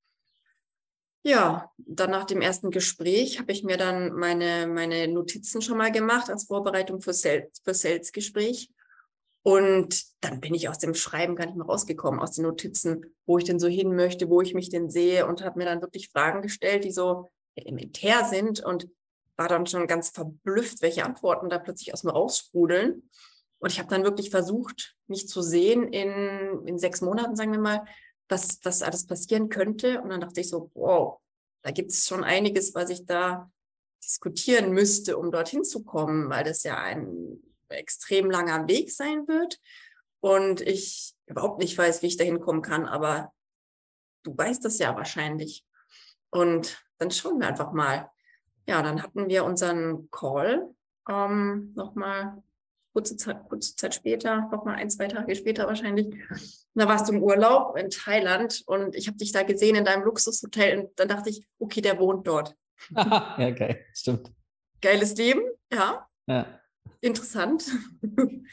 Ja, 1.25 1.71
dann 1.77 2.11
nach 2.11 2.25
dem 2.25 2.41
ersten 2.41 2.69
Gespräch 2.69 3.39
habe 3.39 3.53
ich 3.53 3.63
mir 3.63 3.77
dann 3.77 4.11
meine, 4.11 4.67
meine 4.67 5.07
Notizen 5.07 5.61
schon 5.61 5.77
mal 5.77 5.91
gemacht 5.91 6.29
als 6.29 6.45
Vorbereitung 6.45 7.01
für, 7.01 7.13
Sales, 7.13 7.61
für 7.63 7.73
Sales-Gespräch. 7.73 8.72
Und 9.43 10.03
dann 10.21 10.39
bin 10.39 10.53
ich 10.53 10.69
aus 10.69 10.79
dem 10.79 10.93
Schreiben 10.93 11.35
gar 11.35 11.45
nicht 11.45 11.57
mehr 11.57 11.65
rausgekommen, 11.65 12.21
aus 12.21 12.31
den 12.31 12.45
Notizen, 12.45 13.13
wo 13.25 13.37
ich 13.37 13.43
denn 13.43 13.59
so 13.59 13.67
hin 13.67 13.93
möchte, 13.93 14.29
wo 14.29 14.41
ich 14.41 14.53
mich 14.53 14.69
denn 14.69 14.89
sehe 14.89 15.27
und 15.27 15.43
habe 15.43 15.59
mir 15.59 15.65
dann 15.65 15.81
wirklich 15.81 16.09
Fragen 16.09 16.41
gestellt, 16.41 16.85
die 16.85 16.91
so 16.91 17.29
elementär 17.55 18.23
sind 18.23 18.63
und 18.63 18.87
war 19.35 19.49
dann 19.49 19.65
schon 19.65 19.85
ganz 19.85 20.09
verblüfft, 20.09 20.81
welche 20.81 21.03
Antworten 21.03 21.49
da 21.49 21.59
plötzlich 21.59 21.93
aus 21.93 22.03
mir 22.03 22.11
raussprudeln. 22.11 23.09
Und 23.59 23.71
ich 23.71 23.79
habe 23.79 23.89
dann 23.89 24.03
wirklich 24.03 24.29
versucht, 24.29 24.95
mich 25.07 25.27
zu 25.27 25.41
sehen 25.41 25.91
in, 25.91 26.65
in 26.65 26.79
sechs 26.79 27.01
Monaten, 27.01 27.35
sagen 27.35 27.51
wir 27.51 27.59
mal, 27.59 27.85
was, 28.29 28.59
was 28.63 28.81
alles 28.81 29.05
passieren 29.05 29.49
könnte. 29.49 30.01
Und 30.01 30.09
dann 30.09 30.21
dachte 30.21 30.39
ich 30.39 30.49
so, 30.49 30.71
wow, 30.73 31.19
da 31.63 31.71
gibt 31.71 31.91
es 31.91 32.07
schon 32.07 32.23
einiges, 32.23 32.73
was 32.75 32.89
ich 32.89 33.05
da 33.05 33.51
diskutieren 34.03 34.71
müsste, 34.71 35.17
um 35.17 35.31
dorthin 35.31 35.63
zu 35.63 35.83
kommen, 35.83 36.29
weil 36.29 36.43
das 36.43 36.63
ja 36.63 36.77
ein 36.77 37.41
extrem 37.73 38.29
langer 38.29 38.67
Weg 38.67 38.91
sein 38.91 39.27
wird. 39.27 39.59
Und 40.19 40.61
ich 40.61 41.13
überhaupt 41.25 41.59
nicht 41.59 41.77
weiß, 41.77 42.01
wie 42.01 42.07
ich 42.07 42.17
dahin 42.17 42.39
kommen 42.39 42.61
kann, 42.61 42.85
aber 42.85 43.33
du 44.23 44.37
weißt 44.37 44.63
das 44.63 44.79
ja 44.79 44.95
wahrscheinlich. 44.95 45.65
Und 46.29 46.81
dann 46.97 47.11
schauen 47.11 47.39
wir 47.39 47.47
einfach 47.47 47.73
mal. 47.73 48.09
Ja, 48.67 48.81
dann 48.81 49.03
hatten 49.03 49.27
wir 49.27 49.43
unseren 49.43 50.09
Call 50.09 50.73
ähm, 51.09 51.73
nochmal 51.75 52.41
kurze 52.93 53.17
Zeit, 53.17 53.49
kurze 53.49 53.75
Zeit 53.75 53.95
später, 53.95 54.47
nochmal 54.51 54.75
ein, 54.75 54.89
zwei 54.89 55.07
Tage 55.07 55.35
später 55.35 55.67
wahrscheinlich. 55.67 56.15
da 56.75 56.87
warst 56.87 57.09
du 57.09 57.13
im 57.13 57.23
Urlaub 57.23 57.75
in 57.75 57.89
Thailand 57.89 58.63
und 58.67 58.95
ich 58.95 59.07
habe 59.07 59.17
dich 59.17 59.31
da 59.31 59.43
gesehen 59.43 59.75
in 59.75 59.83
deinem 59.83 60.03
Luxushotel 60.03 60.79
und 60.79 60.99
dann 60.99 61.07
dachte 61.07 61.29
ich, 61.29 61.45
okay, 61.59 61.81
der 61.81 61.99
wohnt 61.99 62.27
dort. 62.27 62.55
ja, 62.95 63.51
geil, 63.51 63.83
stimmt. 63.93 64.31
Geiles 64.81 65.15
Leben, 65.15 65.41
ja. 65.71 66.07
Ja. 66.27 66.59
Interessant. 67.01 67.65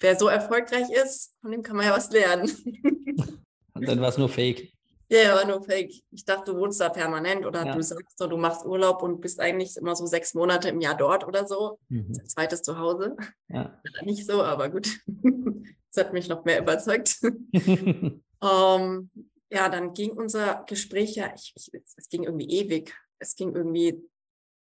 Wer 0.00 0.16
so 0.16 0.28
erfolgreich 0.28 0.88
ist, 0.90 1.36
von 1.40 1.50
dem 1.50 1.62
kann 1.62 1.76
man 1.76 1.86
ja 1.86 1.96
was 1.96 2.10
lernen. 2.10 2.48
und 3.74 3.88
dann 3.88 4.00
war 4.00 4.08
es 4.08 4.18
nur 4.18 4.28
Fake. 4.28 4.72
Ja, 5.10 5.18
yeah, 5.18 5.34
war 5.36 5.46
nur 5.46 5.62
fake. 5.62 5.90
Ich 6.10 6.24
dachte, 6.26 6.52
du 6.52 6.58
wohnst 6.58 6.80
da 6.82 6.90
permanent 6.90 7.46
oder 7.46 7.64
ja. 7.64 7.74
du 7.74 7.82
sagst 7.82 8.18
so, 8.18 8.26
du 8.26 8.36
machst 8.36 8.66
Urlaub 8.66 9.02
und 9.02 9.22
bist 9.22 9.40
eigentlich 9.40 9.74
immer 9.78 9.96
so 9.96 10.04
sechs 10.04 10.34
Monate 10.34 10.68
im 10.68 10.82
Jahr 10.82 10.96
dort 10.96 11.26
oder 11.26 11.46
so. 11.46 11.78
Mhm. 11.88 12.12
Zweites 12.26 12.60
Zuhause. 12.62 13.16
Ja. 13.48 13.80
Nicht 14.04 14.26
so, 14.26 14.42
aber 14.42 14.68
gut. 14.68 15.00
das 15.06 16.04
hat 16.04 16.12
mich 16.12 16.28
noch 16.28 16.44
mehr 16.44 16.60
überzeugt. 16.60 17.20
um, 17.22 18.20
ähm, 18.42 19.10
ja, 19.50 19.70
dann 19.70 19.94
ging 19.94 20.10
unser 20.10 20.64
Gespräch 20.66 21.14
ja, 21.16 21.32
ich, 21.34 21.54
ich, 21.56 21.70
es 21.72 22.08
ging 22.10 22.24
irgendwie 22.24 22.50
ewig. 22.50 22.94
Es 23.18 23.34
ging 23.34 23.54
irgendwie 23.54 24.02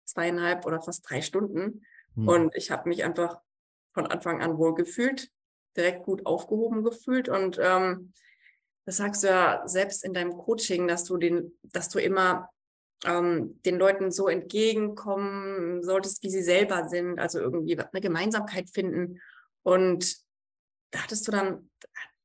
zweieinhalb 0.06 0.68
oder 0.68 0.80
fast 0.82 1.10
drei 1.10 1.24
Stunden. 1.24 1.82
Mhm. 2.18 2.28
Und 2.28 2.56
ich 2.56 2.72
habe 2.72 2.90
mich 2.90 3.04
einfach 3.04 3.40
von 3.94 4.08
Anfang 4.08 4.42
an 4.42 4.58
wohl 4.58 4.76
gefühlt, 4.76 5.32
direkt 5.76 6.04
gut 6.04 6.26
aufgehoben 6.26 6.84
gefühlt 6.84 7.30
und 7.30 7.60
ähm, 7.62 8.12
das 8.86 8.98
sagst 8.98 9.24
du 9.24 9.28
ja 9.28 9.64
selbst 9.66 10.04
in 10.06 10.14
deinem 10.14 10.38
Coaching, 10.38 10.88
dass 10.88 11.04
du 11.04 11.18
den, 11.18 11.52
dass 11.62 11.90
du 11.90 12.00
immer 12.00 12.50
ähm, 13.06 13.60
den 13.66 13.78
Leuten 13.78 14.12
so 14.12 14.30
entgegenkommen 14.30 15.84
solltest, 15.84 16.24
wie 16.24 16.30
sie 16.30 16.42
selber 16.42 16.88
sind, 16.88 17.20
also 17.20 17.40
irgendwie 17.40 17.78
eine 17.78 18.02
Gemeinsamkeit 18.02 18.70
finden. 18.70 19.20
Und 19.64 20.16
da 20.92 21.04
hattest 21.04 21.28
du 21.28 21.32
dann, 21.32 21.70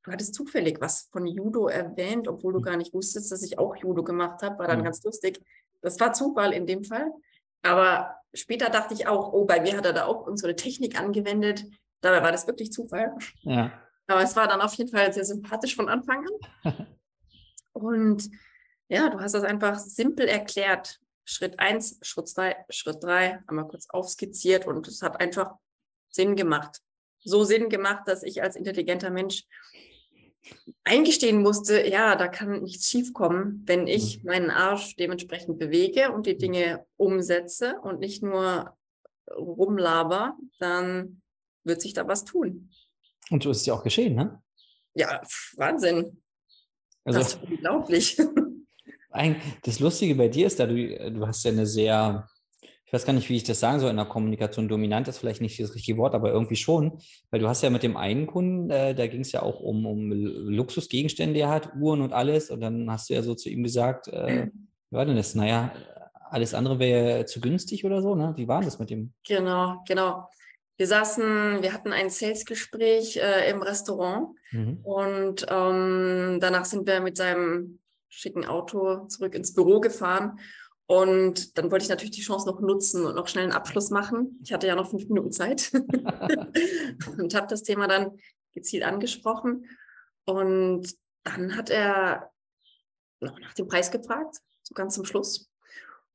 du 0.05 0.13
hattest 0.13 0.35
zufällig 0.35 0.81
was 0.81 1.09
von 1.11 1.27
Judo 1.27 1.67
erwähnt, 1.67 2.29
obwohl 2.29 2.53
du 2.53 2.61
hm. 2.61 2.65
gar 2.65 2.77
nicht 2.77 2.95
wusstest, 2.95 3.33
dass 3.33 3.43
ich 3.43 3.59
auch 3.59 3.75
Judo 3.75 4.05
gemacht 4.05 4.43
habe, 4.43 4.61
war 4.61 4.69
dann 4.69 4.79
mhm. 4.79 4.85
ganz 4.85 5.03
lustig. 5.03 5.41
Das 5.81 5.99
war 5.99 6.13
Zufall 6.13 6.53
in 6.53 6.67
dem 6.67 6.85
Fall. 6.85 7.11
Aber 7.63 8.22
später 8.35 8.71
dachte 8.71 8.95
ich 8.95 9.07
auch, 9.07 9.33
oh, 9.33 9.45
bei 9.45 9.61
mir 9.61 9.77
hat 9.77 9.87
er 9.87 9.93
da 9.93 10.07
auch 10.07 10.27
unsere 10.27 10.57
Technik 10.57 10.99
angewendet. 10.99 11.65
Dabei 12.01 12.23
war 12.23 12.33
das 12.33 12.47
wirklich 12.47 12.73
Zufall. 12.73 13.15
Ja. 13.43 13.73
Aber 14.07 14.23
es 14.23 14.35
war 14.37 14.49
dann 14.49 14.61
auf 14.61 14.75
jeden 14.75 14.91
Fall 14.91 15.13
sehr 15.13 15.25
sympathisch 15.25 15.77
von 15.77 15.89
Anfang 15.89 16.27
an. 16.65 16.87
Und 17.73 18.31
ja, 18.89 19.09
du 19.09 19.21
hast 19.21 19.35
das 19.35 19.45
einfach 19.45 19.79
simpel 19.79 20.29
erklärt. 20.29 21.01
Schritt 21.25 21.59
eins, 21.59 21.99
Schritt 22.03 22.29
zwei, 22.29 22.57
Schritt 22.69 23.03
drei, 23.03 23.41
einmal 23.47 23.69
kurz 23.69 23.89
aufskizziert 23.89 24.67
und 24.67 24.89
es 24.89 25.03
hat 25.03 25.21
einfach 25.21 25.55
Sinn 26.11 26.37
gemacht. 26.37 26.81
So 27.21 27.45
Sinn 27.45 27.69
gemacht, 27.69 28.03
dass 28.07 28.23
ich 28.23 28.43
als 28.43 28.57
intelligenter 28.57 29.11
Mensch 29.11 29.45
eingestehen 30.85 31.43
musste, 31.43 31.87
ja, 31.87 32.17
da 32.17 32.29
kann 32.29 32.63
nichts 32.63 32.89
schiefkommen, 32.89 33.63
wenn 33.67 33.87
ich 33.87 34.23
mhm. 34.23 34.31
meinen 34.31 34.51
Arsch 34.51 34.97
dementsprechend 34.97 35.59
bewege 35.59 36.13
und 36.13 36.27
die 36.27 36.37
Dinge 36.37 36.85
umsetze 36.97 37.77
und 37.83 38.01
nicht 38.01 38.23
nur 38.23 38.77
rumlaber, 39.37 40.37
dann 40.59 41.23
wird 41.65 41.81
sich 41.81 41.95
da 41.95 42.07
was 42.09 42.25
tun. 42.25 42.71
Und 43.31 43.43
so 43.43 43.51
ist 43.51 43.59
es 43.59 43.67
ja 43.67 43.75
auch 43.75 43.85
geschehen, 43.85 44.15
ne? 44.15 44.43
Ja, 44.95 45.23
Wahnsinn. 45.57 46.23
Also, 47.05 47.19
das 47.19 47.35
ist 47.35 47.43
unglaublich. 47.43 48.21
Das 49.63 49.79
Lustige 49.79 50.15
bei 50.15 50.29
dir 50.29 50.47
ist, 50.47 50.59
da 50.59 50.67
du, 50.67 50.75
du 51.13 51.27
hast 51.27 51.45
ja 51.45 51.51
eine 51.51 51.67
sehr, 51.67 52.27
ich 52.93 52.95
weiß 52.95 53.07
gar 53.07 53.15
nicht, 53.15 53.31
wie 53.31 53.37
ich 53.37 53.45
das 53.45 53.59
sagen 53.59 53.81
soll, 53.81 53.89
in 53.89 53.97
der 53.97 54.05
Kommunikation 54.05 54.69
dominant 54.69 55.09
ist 55.09 55.17
vielleicht 55.17 55.41
nicht 55.41 55.59
das 55.59 55.75
richtige 55.75 55.97
Wort, 55.97 56.15
aber 56.15 56.31
irgendwie 56.31 56.57
schon, 56.57 56.99
weil 57.31 57.41
du 57.41 57.49
hast 57.49 57.63
ja 57.63 57.71
mit 57.71 57.83
dem 57.83 57.97
einen 57.97 58.27
Kunden, 58.27 58.69
äh, 58.69 58.95
da 58.95 59.07
ging 59.07 59.23
es 59.23 59.33
ja 59.33 59.41
auch 59.41 59.61
um, 59.61 59.87
um 59.87 60.13
Luxusgegenstände, 60.13 61.41
er 61.41 61.49
hat 61.49 61.75
Uhren 61.75 62.03
und 62.03 62.13
alles, 62.13 62.51
und 62.51 62.61
dann 62.61 62.91
hast 62.91 63.09
du 63.09 63.15
ja 63.15 63.23
so 63.23 63.35
zu 63.35 63.49
ihm 63.49 63.63
gesagt, 63.63 64.09
äh, 64.09 64.49
wie 64.91 64.97
war 64.97 65.07
denn 65.07 65.17
das? 65.17 65.35
Naja, 65.35 65.73
alles 66.29 66.53
andere 66.53 66.79
wäre 66.79 67.25
zu 67.25 67.41
günstig 67.41 67.87
oder 67.87 68.03
so, 68.03 68.15
ne? 68.15 68.35
Wie 68.37 68.47
war 68.47 68.61
das 68.61 68.79
mit 68.79 68.91
dem? 68.91 69.15
Genau, 69.27 69.83
genau. 69.89 70.29
Wir 70.77 70.87
saßen, 70.87 71.63
wir 71.63 71.73
hatten 71.73 71.93
ein 71.93 72.11
Sales-Gespräch 72.11 73.17
äh, 73.17 73.49
im 73.49 73.63
Restaurant 73.63 74.37
mhm. 74.51 74.81
und 74.83 75.47
ähm, 75.49 76.41
danach 76.43 76.67
sind 76.67 76.87
wir 76.87 77.01
mit 77.01 77.17
seinem 77.17 77.79
schicken 78.11 78.45
Auto 78.45 79.07
zurück 79.07 79.35
ins 79.35 79.55
Büro 79.55 79.81
gefahren. 79.81 80.39
Und 80.87 81.57
dann 81.57 81.71
wollte 81.71 81.85
ich 81.85 81.89
natürlich 81.89 82.15
die 82.15 82.23
Chance 82.23 82.47
noch 82.47 82.61
nutzen 82.61 83.07
und 83.07 83.15
noch 83.15 83.29
schnell 83.29 83.45
einen 83.45 83.53
Abschluss 83.53 83.91
machen. 83.91 84.39
Ich 84.43 84.53
hatte 84.53 84.67
ja 84.67 84.75
noch 84.75 84.91
fünf 84.91 85.09
Minuten 85.09 85.33
Zeit 85.33 85.73
und 87.19 87.35
habe 87.35 87.47
das 87.49 87.63
Thema 87.63 87.89
dann 87.89 88.19
gezielt 88.53 88.85
angesprochen. 88.85 89.69
Und 90.25 90.95
dann 91.25 91.57
hat 91.57 91.71
er 91.71 92.31
noch 93.21 93.39
nach 93.39 93.55
dem 93.55 93.69
Preis 93.69 93.91
gefragt, 93.91 94.37
so 94.63 94.75
ganz 94.75 94.95
zum 94.95 95.05
Schluss. 95.05 95.51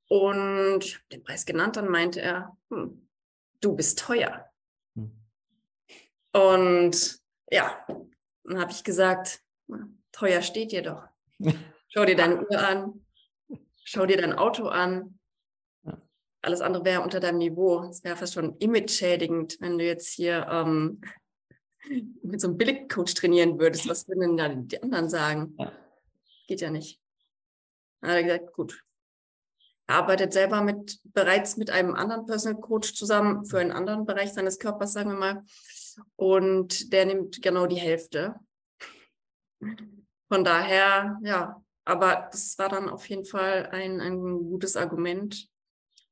Und 0.09 0.83
ich 0.83 0.95
habe 0.95 1.05
den 1.11 1.23
Preis 1.23 1.45
genannt, 1.45 1.75
dann 1.75 1.89
meinte 1.89 2.21
er, 2.21 2.57
hm, 2.69 3.07
du 3.59 3.75
bist 3.75 3.99
teuer. 3.99 4.49
Hm. 4.95 5.11
Und 6.33 7.19
ja, 7.49 7.85
dann 8.43 8.59
habe 8.59 8.71
ich 8.71 8.83
gesagt, 8.83 9.41
teuer 10.11 10.41
steht 10.41 10.71
dir 10.71 10.81
doch. 10.81 11.03
Schau 11.89 12.05
dir 12.05 12.15
deine 12.15 12.45
Uhr 12.45 12.59
an, 12.59 13.05
schau 13.87 14.05
dir 14.05 14.17
dein 14.17 14.33
Auto 14.33 14.67
an. 14.67 15.17
Alles 16.41 16.61
andere 16.61 16.83
wäre 16.85 17.01
unter 17.01 17.19
deinem 17.19 17.37
Niveau. 17.37 17.83
Es 17.85 18.03
wäre 18.03 18.17
fast 18.17 18.33
schon 18.33 18.57
image-schädigend, 18.57 19.57
wenn 19.59 19.77
du 19.77 19.85
jetzt 19.85 20.09
hier 20.09 20.45
ähm, 20.49 21.01
mit 22.21 22.41
so 22.41 22.49
einem 22.49 22.57
Billigcoach 22.57 23.13
trainieren 23.15 23.59
würdest. 23.59 23.87
Was 23.87 24.07
würden 24.07 24.21
denn 24.21 24.37
da 24.37 24.49
die 24.49 24.83
anderen 24.83 25.09
sagen? 25.09 25.55
Ja. 25.57 25.71
Geht 26.47 26.61
ja 26.61 26.69
nicht. 26.69 26.99
Dann 28.01 28.11
hat 28.11 28.17
er 28.17 28.23
gesagt, 28.23 28.53
gut, 28.53 28.83
arbeitet 29.87 30.33
selber 30.33 30.61
mit 30.61 30.99
bereits 31.05 31.55
mit 31.57 31.69
einem 31.69 31.95
anderen 31.95 32.25
Personal 32.25 32.61
Coach 32.61 32.93
zusammen 32.93 33.45
für 33.45 33.59
einen 33.59 33.71
anderen 33.71 34.05
Bereich 34.05 34.33
seines 34.33 34.59
Körpers, 34.59 34.93
sagen 34.93 35.11
wir 35.11 35.17
mal. 35.17 35.43
Und 36.17 36.91
der 36.91 37.05
nimmt 37.05 37.41
genau 37.41 37.67
die 37.67 37.75
Hälfte. 37.79 38.35
Von 40.29 40.43
daher, 40.43 41.19
ja, 41.23 41.63
aber 41.87 42.27
das 42.31 42.57
war 42.59 42.67
dann 42.67 42.89
auf 42.89 43.07
jeden 43.07 43.23
Fall 43.23 43.67
ein, 43.71 44.01
ein 44.01 44.19
gutes 44.19 44.75
Argument, 44.75 45.47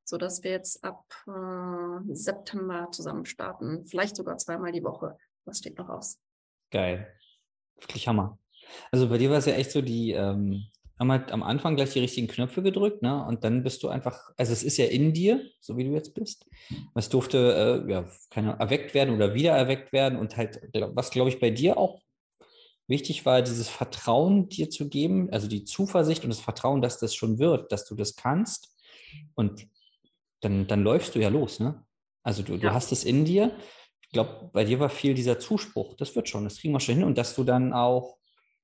sodass 0.06 0.42
wir 0.42 0.52
jetzt 0.52 0.84
ab 0.84 1.04
äh, 1.28 2.14
September 2.14 2.88
zusammen 2.92 3.26
starten. 3.26 3.86
Vielleicht 3.86 4.16
sogar 4.16 4.38
zweimal 4.38 4.72
die 4.72 4.84
Woche. 4.84 5.18
Was 5.44 5.60
steht 5.60 5.78
noch 5.78 5.90
aus? 5.90 6.18
Geil. 6.72 7.14
Wirklich 7.80 8.08
Hammer. 8.08 8.40
Also 8.90 9.10
bei 9.10 9.18
dir 9.18 9.30
war 9.30 9.38
es 9.38 9.46
ja 9.48 9.54
echt 9.54 9.72
so, 9.72 9.82
die, 9.82 10.12
ähm, 10.12 10.66
haben 10.98 11.12
halt 11.12 11.32
am 11.34 11.44
Anfang 11.44 11.76
gleich 11.76 11.92
die 11.92 12.00
richtigen 12.00 12.28
Knöpfe 12.28 12.64
gedrückt, 12.64 13.02
ne? 13.02 13.26
Und 13.26 13.44
dann 13.44 13.64
bist 13.64 13.84
du 13.84 13.90
einfach, 13.90 14.32
also 14.38 14.54
es 14.54 14.64
ist 14.64 14.78
ja 14.78 14.86
in 14.86 15.12
dir, 15.12 15.46
so 15.60 15.76
wie 15.76 15.84
du 15.84 15.92
jetzt 15.92 16.14
bist. 16.14 16.48
Es 16.94 17.10
durfte 17.10 17.84
äh, 17.86 17.92
ja 17.92 18.06
keine 18.30 18.58
erweckt 18.60 18.94
werden 18.94 19.14
oder 19.14 19.34
wieder 19.34 19.52
erweckt 19.52 19.92
werden 19.92 20.18
und 20.18 20.38
halt, 20.38 20.62
was 20.74 21.12
glaube 21.12 21.30
ich 21.30 21.42
bei 21.42 21.50
dir 21.50 21.78
auch 21.78 22.02
wichtig 22.88 23.26
war, 23.26 23.42
dieses 23.42 23.70
Vertrauen 23.70 24.50
dir 24.50 24.70
zu 24.70 24.90
geben, 24.90 25.30
also 25.32 25.48
die 25.48 25.64
Zuversicht 25.64 26.24
und 26.24 26.30
das 26.30 26.40
Vertrauen, 26.40 26.82
dass 26.82 27.00
das 27.00 27.16
schon 27.16 27.40
wird, 27.40 27.72
dass 27.72 27.86
du 27.86 27.96
das 27.96 28.16
kannst. 28.16 28.76
Und 29.34 29.68
dann, 30.42 30.68
dann 30.68 30.84
läufst 30.84 31.16
du 31.16 31.20
ja 31.20 31.30
los, 31.30 31.60
ne? 31.60 31.84
Also 32.24 32.44
du, 32.44 32.54
ja. 32.54 32.60
du 32.60 32.74
hast 32.74 32.92
es 32.92 33.04
in 33.04 33.26
dir. 33.26 33.56
Ich 34.02 34.10
glaube, 34.10 34.50
bei 34.54 34.64
dir 34.64 34.80
war 34.80 34.90
viel 34.90 35.14
dieser 35.14 35.40
Zuspruch, 35.40 35.96
das 35.96 36.16
wird 36.16 36.30
schon, 36.30 36.44
das 36.44 36.58
kriegen 36.58 36.74
wir 36.74 36.80
schon 36.80 36.96
hin. 36.96 37.04
Und 37.04 37.18
dass 37.18 37.36
du 37.36 37.44
dann 37.44 37.74
auch, 37.74 38.18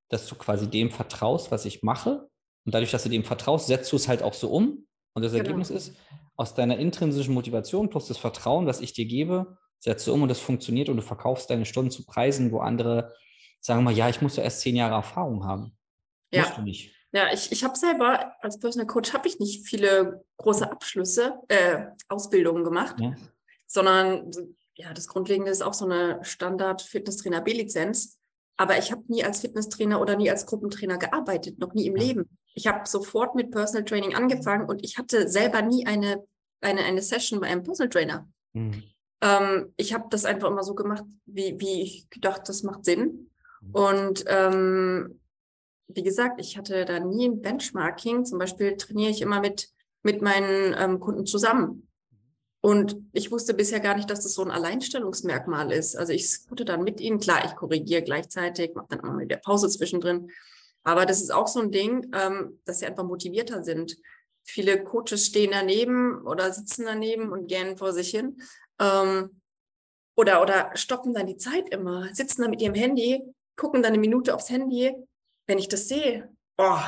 dass 0.10 0.28
du 0.28 0.36
quasi 0.36 0.70
dem 0.70 0.92
vertraust, 0.92 1.52
was 1.52 1.66
ich 1.66 1.84
mache. 1.84 2.28
Und 2.66 2.74
dadurch, 2.74 2.92
dass 2.92 3.04
du 3.04 3.10
dem 3.10 3.24
vertraust, 3.24 3.68
setzt 3.68 3.92
du 3.92 3.96
es 3.96 4.08
halt 4.08 4.24
auch 4.24 4.34
so 4.34 4.52
um. 4.52 4.86
Und 5.14 5.24
das 5.24 5.32
genau. 5.32 5.44
Ergebnis 5.44 5.70
ist, 5.70 5.96
aus 6.36 6.54
deiner 6.54 6.78
intrinsischen 6.78 7.34
Motivation 7.34 7.90
plus 7.90 8.08
das 8.08 8.18
Vertrauen, 8.18 8.66
was 8.66 8.82
ich 8.82 8.94
dir 8.94 9.06
gebe, 9.06 9.58
setzt 9.80 10.08
du 10.08 10.14
um 10.14 10.22
und 10.22 10.30
das 10.30 10.40
funktioniert 10.40 10.90
und 10.90 10.98
du 10.98 11.04
verkaufst 11.04 11.50
deine 11.50 11.66
Stunden 11.66 11.92
zu 11.92 12.06
Preisen, 12.06 12.52
wo 12.52 12.60
andere 12.60 13.14
sagen 13.62 13.84
mal, 13.84 13.94
ja, 13.94 14.10
ich 14.10 14.22
muss 14.22 14.36
ja 14.36 14.44
erst 14.44 14.62
zehn 14.62 14.76
Jahre 14.76 14.96
Erfahrung 14.96 15.46
haben. 15.46 15.78
Ja. 16.32 16.44
Musst 16.44 16.58
du 16.58 16.62
nicht. 16.62 16.96
Ja, 17.14 17.32
ich, 17.34 17.52
ich 17.52 17.64
habe 17.64 17.78
selber 17.78 18.34
als 18.42 18.60
Personal 18.60 18.88
Coach 18.88 19.14
habe 19.14 19.28
ich 19.28 19.40
nicht 19.40 19.68
viele 19.68 20.24
große 20.38 20.70
Abschlüsse, 20.70 21.40
äh, 21.50 21.88
Ausbildungen 22.08 22.64
gemacht, 22.64 22.96
ja. 23.00 23.14
sondern 23.68 24.32
ja, 24.76 24.94
das 24.94 25.08
Grundlegende 25.08 25.52
ist 25.52 25.62
auch 25.62 25.74
so 25.74 25.86
eine 25.86 26.24
Standard-Fitnesstrainer 26.24 27.42
B-Lizenz. 27.42 28.18
Aber 28.58 28.78
ich 28.78 28.92
habe 28.92 29.04
nie 29.08 29.24
als 29.24 29.42
Fitnesstrainer 29.42 30.00
oder 30.00 30.16
nie 30.16 30.30
als 30.30 30.46
Gruppentrainer 30.46 30.98
gearbeitet, 30.98 31.60
noch 31.60 31.74
nie 31.74 31.88
im 31.88 31.98
ja. 31.98 32.04
Leben. 32.04 32.38
Ich 32.54 32.68
habe 32.68 32.88
sofort 32.88 33.36
mit 33.36 33.52
Personal 33.52 33.86
Training 33.86 34.14
angefangen 34.14 34.70
und 34.70 34.84
ich 34.84 34.98
hatte 34.98 35.28
selber 35.28 35.62
nie 35.62 35.86
eine, 35.86 36.24
eine, 36.62 36.82
eine 36.82 37.02
Session 37.02 37.40
bei 37.40 37.48
einem 37.48 37.64
Personal 37.64 37.90
Trainer. 37.90 38.30
Mhm. 38.54 38.84
Ähm, 39.22 39.74
ich 39.78 39.94
habe 39.94 40.06
das 40.10 40.26
einfach 40.26 40.50
immer 40.50 40.64
so 40.64 40.76
gemacht, 40.76 41.04
wie, 41.26 41.60
wie 41.60 41.82
ich 41.82 42.10
gedacht, 42.10 42.48
das 42.48 42.64
macht 42.64 42.86
Sinn. 42.86 43.31
Und 43.72 44.24
ähm, 44.28 45.20
wie 45.88 46.04
gesagt, 46.04 46.40
ich 46.40 46.58
hatte 46.58 46.86
da 46.86 47.00
nie 47.00 47.28
ein 47.28 47.42
Benchmarking. 47.42 48.26
Zum 48.26 48.40
Beispiel 48.40 48.78
trainiere 48.78 49.12
ich 49.12 49.22
immer 49.22 49.40
mit, 49.40 49.70
mit 50.04 50.22
meinen 50.22 50.76
ähm, 50.78 51.00
Kunden 51.00 51.26
zusammen. 51.26 51.88
Und 52.62 52.96
ich 53.12 53.32
wusste 53.32 53.56
bisher 53.56 53.80
gar 53.80 53.96
nicht, 53.96 54.10
dass 54.10 54.22
das 54.22 54.34
so 54.34 54.44
ein 54.44 54.52
Alleinstellungsmerkmal 54.52 55.72
ist. 55.72 55.96
Also 55.96 56.14
ich 56.14 56.30
scoote 56.30 56.64
dann 56.64 56.84
mit 56.84 57.02
ihnen. 57.02 57.20
Klar, 57.20 57.44
ich 57.46 57.56
korrigiere 57.56 58.04
gleichzeitig, 58.04 58.76
mache 58.76 58.88
dann 58.90 59.00
immer 59.00 59.14
mal 59.14 59.26
der 59.26 59.38
Pause 59.38 59.68
zwischendrin. 59.68 60.30
Aber 60.84 61.06
das 61.06 61.22
ist 61.22 61.34
auch 61.34 61.48
so 61.48 61.60
ein 61.60 61.72
Ding, 61.72 62.12
ähm, 62.14 62.60
dass 62.66 62.80
sie 62.80 62.86
einfach 62.86 63.04
motivierter 63.04 63.64
sind. 63.64 63.98
Viele 64.44 64.84
Coaches 64.84 65.26
stehen 65.28 65.52
daneben 65.52 66.22
oder 66.26 66.52
sitzen 66.52 66.86
daneben 66.86 67.32
und 67.32 67.48
gähnen 67.48 67.78
vor 67.78 67.94
sich 67.94 68.10
hin. 68.10 68.42
Ähm, 68.80 69.42
oder, 70.16 70.42
oder 70.42 70.72
stoppen 70.76 71.14
dann 71.14 71.28
die 71.28 71.38
Zeit 71.38 71.70
immer, 71.70 72.14
sitzen 72.14 72.42
dann 72.42 72.52
mit 72.52 72.62
ihrem 72.62 72.76
Handy, 72.76 73.24
gucken 73.56 73.82
dann 73.82 73.94
eine 73.94 74.02
Minute 74.02 74.34
aufs 74.34 74.50
Handy. 74.50 74.94
Wenn 75.48 75.58
ich 75.58 75.68
das 75.68 75.88
sehe, 75.88 76.30
oh, 76.58 76.80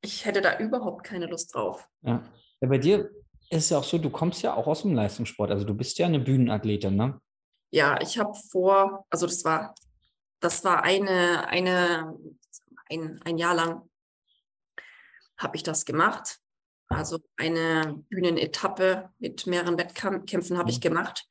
ich 0.00 0.24
hätte 0.24 0.40
da 0.40 0.58
überhaupt 0.58 1.04
keine 1.04 1.26
Lust 1.26 1.54
drauf. 1.54 1.88
Ja. 2.02 2.22
ja 2.60 2.68
bei 2.68 2.78
dir 2.78 3.10
ist 3.50 3.64
es 3.64 3.70
ja 3.70 3.78
auch 3.78 3.84
so, 3.84 3.98
du 3.98 4.10
kommst 4.10 4.42
ja 4.42 4.54
auch 4.54 4.66
aus 4.66 4.82
dem 4.82 4.94
Leistungssport. 4.94 5.50
Also 5.50 5.64
du 5.64 5.74
bist 5.74 5.98
ja 5.98 6.06
eine 6.06 6.20
Bühnenathletin, 6.20 6.96
ne? 6.96 7.20
Ja, 7.70 8.00
ich 8.00 8.18
habe 8.18 8.34
vor, 8.50 9.06
also 9.10 9.26
das 9.26 9.44
war, 9.44 9.74
das 10.40 10.64
war 10.64 10.84
eine, 10.84 11.48
eine, 11.48 12.16
ein, 12.88 13.20
ein 13.24 13.38
Jahr 13.38 13.54
lang 13.54 13.82
habe 15.36 15.56
ich 15.56 15.62
das 15.62 15.84
gemacht. 15.84 16.38
Also 16.88 17.18
eine 17.36 18.04
Bühnenetappe 18.08 19.10
mit 19.18 19.46
mehreren 19.46 19.76
Wettkämpfen 19.76 20.56
habe 20.56 20.70
ich 20.70 20.76
mhm. 20.76 20.82
gemacht. 20.82 21.26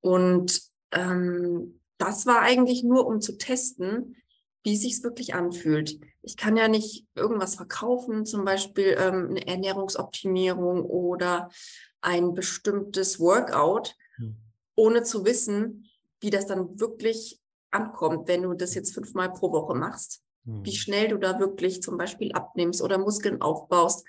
Und 0.00 0.60
ähm, 0.92 1.81
das 1.98 2.26
war 2.26 2.40
eigentlich 2.40 2.82
nur, 2.82 3.06
um 3.06 3.20
zu 3.20 3.38
testen, 3.38 4.16
wie 4.64 4.76
sich 4.76 5.02
wirklich 5.02 5.34
anfühlt. 5.34 5.98
Ich 6.22 6.36
kann 6.36 6.56
ja 6.56 6.68
nicht 6.68 7.06
irgendwas 7.14 7.56
verkaufen, 7.56 8.24
zum 8.24 8.44
Beispiel 8.44 8.96
ähm, 8.98 9.30
eine 9.30 9.46
Ernährungsoptimierung 9.46 10.84
oder 10.84 11.50
ein 12.00 12.34
bestimmtes 12.34 13.18
Workout, 13.18 13.96
hm. 14.16 14.36
ohne 14.76 15.02
zu 15.02 15.24
wissen, 15.24 15.88
wie 16.20 16.30
das 16.30 16.46
dann 16.46 16.78
wirklich 16.78 17.40
ankommt, 17.70 18.28
wenn 18.28 18.42
du 18.42 18.54
das 18.54 18.74
jetzt 18.74 18.94
fünfmal 18.94 19.32
pro 19.32 19.50
Woche 19.50 19.74
machst. 19.74 20.22
Hm. 20.44 20.64
Wie 20.64 20.76
schnell 20.76 21.08
du 21.08 21.18
da 21.18 21.40
wirklich 21.40 21.82
zum 21.82 21.96
Beispiel 21.96 22.32
abnimmst 22.32 22.82
oder 22.82 22.98
Muskeln 22.98 23.40
aufbaust. 23.40 24.06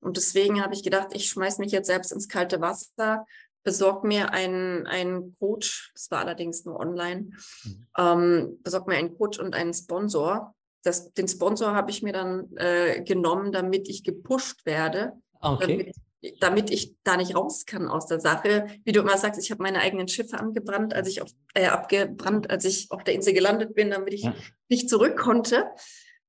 Und 0.00 0.16
deswegen 0.16 0.62
habe 0.62 0.72
ich 0.74 0.82
gedacht, 0.82 1.08
ich 1.12 1.28
schmeiße 1.28 1.60
mich 1.60 1.72
jetzt 1.72 1.88
selbst 1.88 2.12
ins 2.12 2.28
kalte 2.28 2.62
Wasser, 2.62 3.26
besorg 3.62 4.04
mir 4.04 4.32
einen, 4.32 4.86
einen 4.86 5.36
Coach, 5.38 5.90
das 5.94 6.10
war 6.10 6.20
allerdings 6.20 6.64
nur 6.64 6.78
online, 6.78 7.30
mhm. 7.64 7.86
ähm, 7.98 8.58
besorg 8.62 8.86
mir 8.86 8.96
einen 8.96 9.16
Coach 9.16 9.38
und 9.38 9.54
einen 9.54 9.74
Sponsor. 9.74 10.54
Das, 10.82 11.12
den 11.12 11.28
Sponsor 11.28 11.74
habe 11.74 11.90
ich 11.90 12.02
mir 12.02 12.12
dann 12.12 12.56
äh, 12.56 13.02
genommen, 13.02 13.52
damit 13.52 13.88
ich 13.88 14.02
gepusht 14.02 14.64
werde, 14.64 15.12
okay. 15.40 15.94
damit, 16.22 16.40
damit, 16.40 16.70
ich 16.70 16.94
da 17.04 17.16
nicht 17.16 17.36
raus 17.36 17.66
kann 17.66 17.88
aus 17.88 18.06
der 18.06 18.20
Sache. 18.20 18.66
Wie 18.84 18.92
du 18.92 19.00
immer 19.00 19.18
sagst, 19.18 19.42
ich 19.42 19.50
habe 19.50 19.62
meine 19.62 19.80
eigenen 19.80 20.08
Schiffe 20.08 20.38
angebrannt, 20.38 20.94
als 20.94 21.08
ich 21.08 21.20
auf, 21.20 21.30
äh, 21.54 21.66
abgebrannt, 21.66 22.50
als 22.50 22.64
ich 22.64 22.90
auf 22.90 23.04
der 23.04 23.14
Insel 23.14 23.34
gelandet 23.34 23.74
bin, 23.74 23.90
damit 23.90 24.14
ich 24.14 24.22
ja. 24.22 24.34
nicht 24.68 24.88
zurück 24.88 25.18
konnte. 25.18 25.66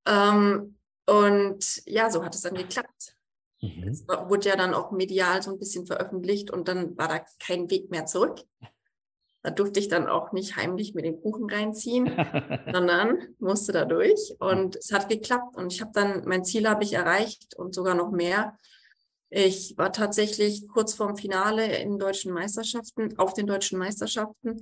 Ähm, 0.06 0.78
und 1.06 1.82
ja, 1.86 2.10
so 2.10 2.24
hat 2.24 2.36
es 2.36 2.41
dann 2.41 2.56
geklappt. 2.56 3.15
Mhm. 3.62 3.88
Es 3.88 4.08
wurde 4.08 4.50
ja 4.50 4.56
dann 4.56 4.74
auch 4.74 4.91
medial 4.91 5.41
so 5.41 5.52
ein 5.52 5.60
bisschen 5.60 5.86
veröffentlicht 5.86 6.52
und 6.52 6.67
dann 6.67 6.97
war 6.97 7.08
da 7.08 7.26
kein 7.39 7.69
Weg 7.69 7.91
mehr 7.91 8.06
zurück. 8.06 8.43
Da 9.43 9.50
durfte 9.50 9.80
ich 9.80 9.88
dann 9.88 10.08
auch 10.08 10.34
nicht 10.34 10.56
heimlich 10.56 10.93
mit 10.93 11.06
den 11.06 11.19
Kuchen 11.19 11.50
reinziehen, 11.50 12.06
sondern 12.71 13.36
musste 13.39 13.71
da 13.71 13.86
durch. 13.86 14.36
Und 14.39 14.76
es 14.76 14.91
hat 14.91 15.10
geklappt. 15.10 15.56
Und 15.56 15.74
ich 15.74 15.82
habe 15.82 15.91
dann, 15.93 16.26
mein 16.26 16.45
Ziel 16.45 16.67
habe 16.67 16.84
ich 16.84 16.93
erreicht 16.93 17.56
und 17.56 17.74
sogar 17.74 17.95
noch 17.95 18.12
mehr. 18.12 18.58
Ich 19.30 19.78
war 19.78 19.93
tatsächlich 19.93 20.67
kurz 20.67 20.93
vorm 20.93 21.15
Finale 21.15 21.78
in 21.78 21.97
deutschen 21.97 22.34
Meisterschaften, 22.34 23.17
auf 23.17 23.34
den 23.34 23.47
deutschen 23.47 23.80
Meisterschaften, 23.80 24.62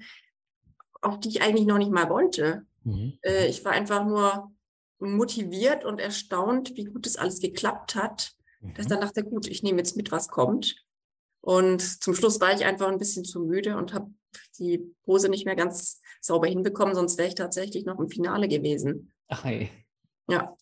auf 1.02 1.20
die 1.20 1.30
ich 1.30 1.42
eigentlich 1.42 1.66
noch 1.66 1.78
nicht 1.78 1.92
mal 1.92 2.10
wollte. 2.10 2.66
Mhm. 2.84 3.18
Äh, 3.22 3.48
ich 3.48 3.66
war 3.66 3.74
einfach 3.74 4.06
nur 4.06 4.52
motiviert 5.00 5.84
und 5.86 6.00
erstaunt, 6.00 6.76
wie 6.76 6.86
gut 6.86 7.08
es 7.08 7.18
alles 7.18 7.40
geklappt 7.40 7.96
hat 7.96 8.36
dass 8.62 8.86
ich 8.86 8.88
dann 8.88 9.02
dachte, 9.02 9.24
gut, 9.24 9.48
ich 9.48 9.64
nehme 9.64 9.78
jetzt 9.78 9.96
mit, 9.98 10.12
was 10.12 10.28
kommt. 10.28 10.76
Und 11.42 11.82
zum 12.04 12.14
Schluss 12.14 12.42
war 12.42 12.54
ich 12.54 12.66
einfach 12.66 12.88
ein 12.88 12.98
bisschen 12.98 13.24
zu 13.24 13.42
müde 13.42 13.78
und 13.78 13.94
habe 13.94 14.12
die 14.60 14.94
Pose 15.06 15.30
nicht 15.30 15.46
mehr 15.46 15.56
ganz 15.56 16.02
sauber 16.22 16.48
hinbekommen, 16.48 16.96
sonst 16.96 17.18
wäre 17.18 17.30
ich 17.30 17.36
tatsächlich 17.36 17.86
noch 17.86 18.00
im 18.00 18.10
Finale 18.10 18.48
gewesen. 18.48 19.14
Ach 19.30 19.44
hey. 19.46 19.70
Ja. 20.30 20.56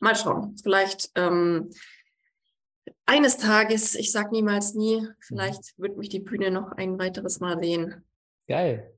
Mal 0.00 0.16
schauen. 0.16 0.56
Vielleicht 0.62 1.10
ähm, 1.14 1.70
eines 3.06 3.36
Tages, 3.36 3.94
ich 3.94 4.12
sage 4.12 4.30
niemals 4.32 4.74
nie, 4.74 5.06
vielleicht 5.20 5.78
mhm. 5.78 5.82
wird 5.82 5.96
mich 5.96 6.08
die 6.08 6.20
Bühne 6.20 6.50
noch 6.50 6.72
ein 6.72 6.98
weiteres 6.98 7.40
Mal 7.40 7.58
sehen. 7.62 8.04
Geil. 8.46 8.92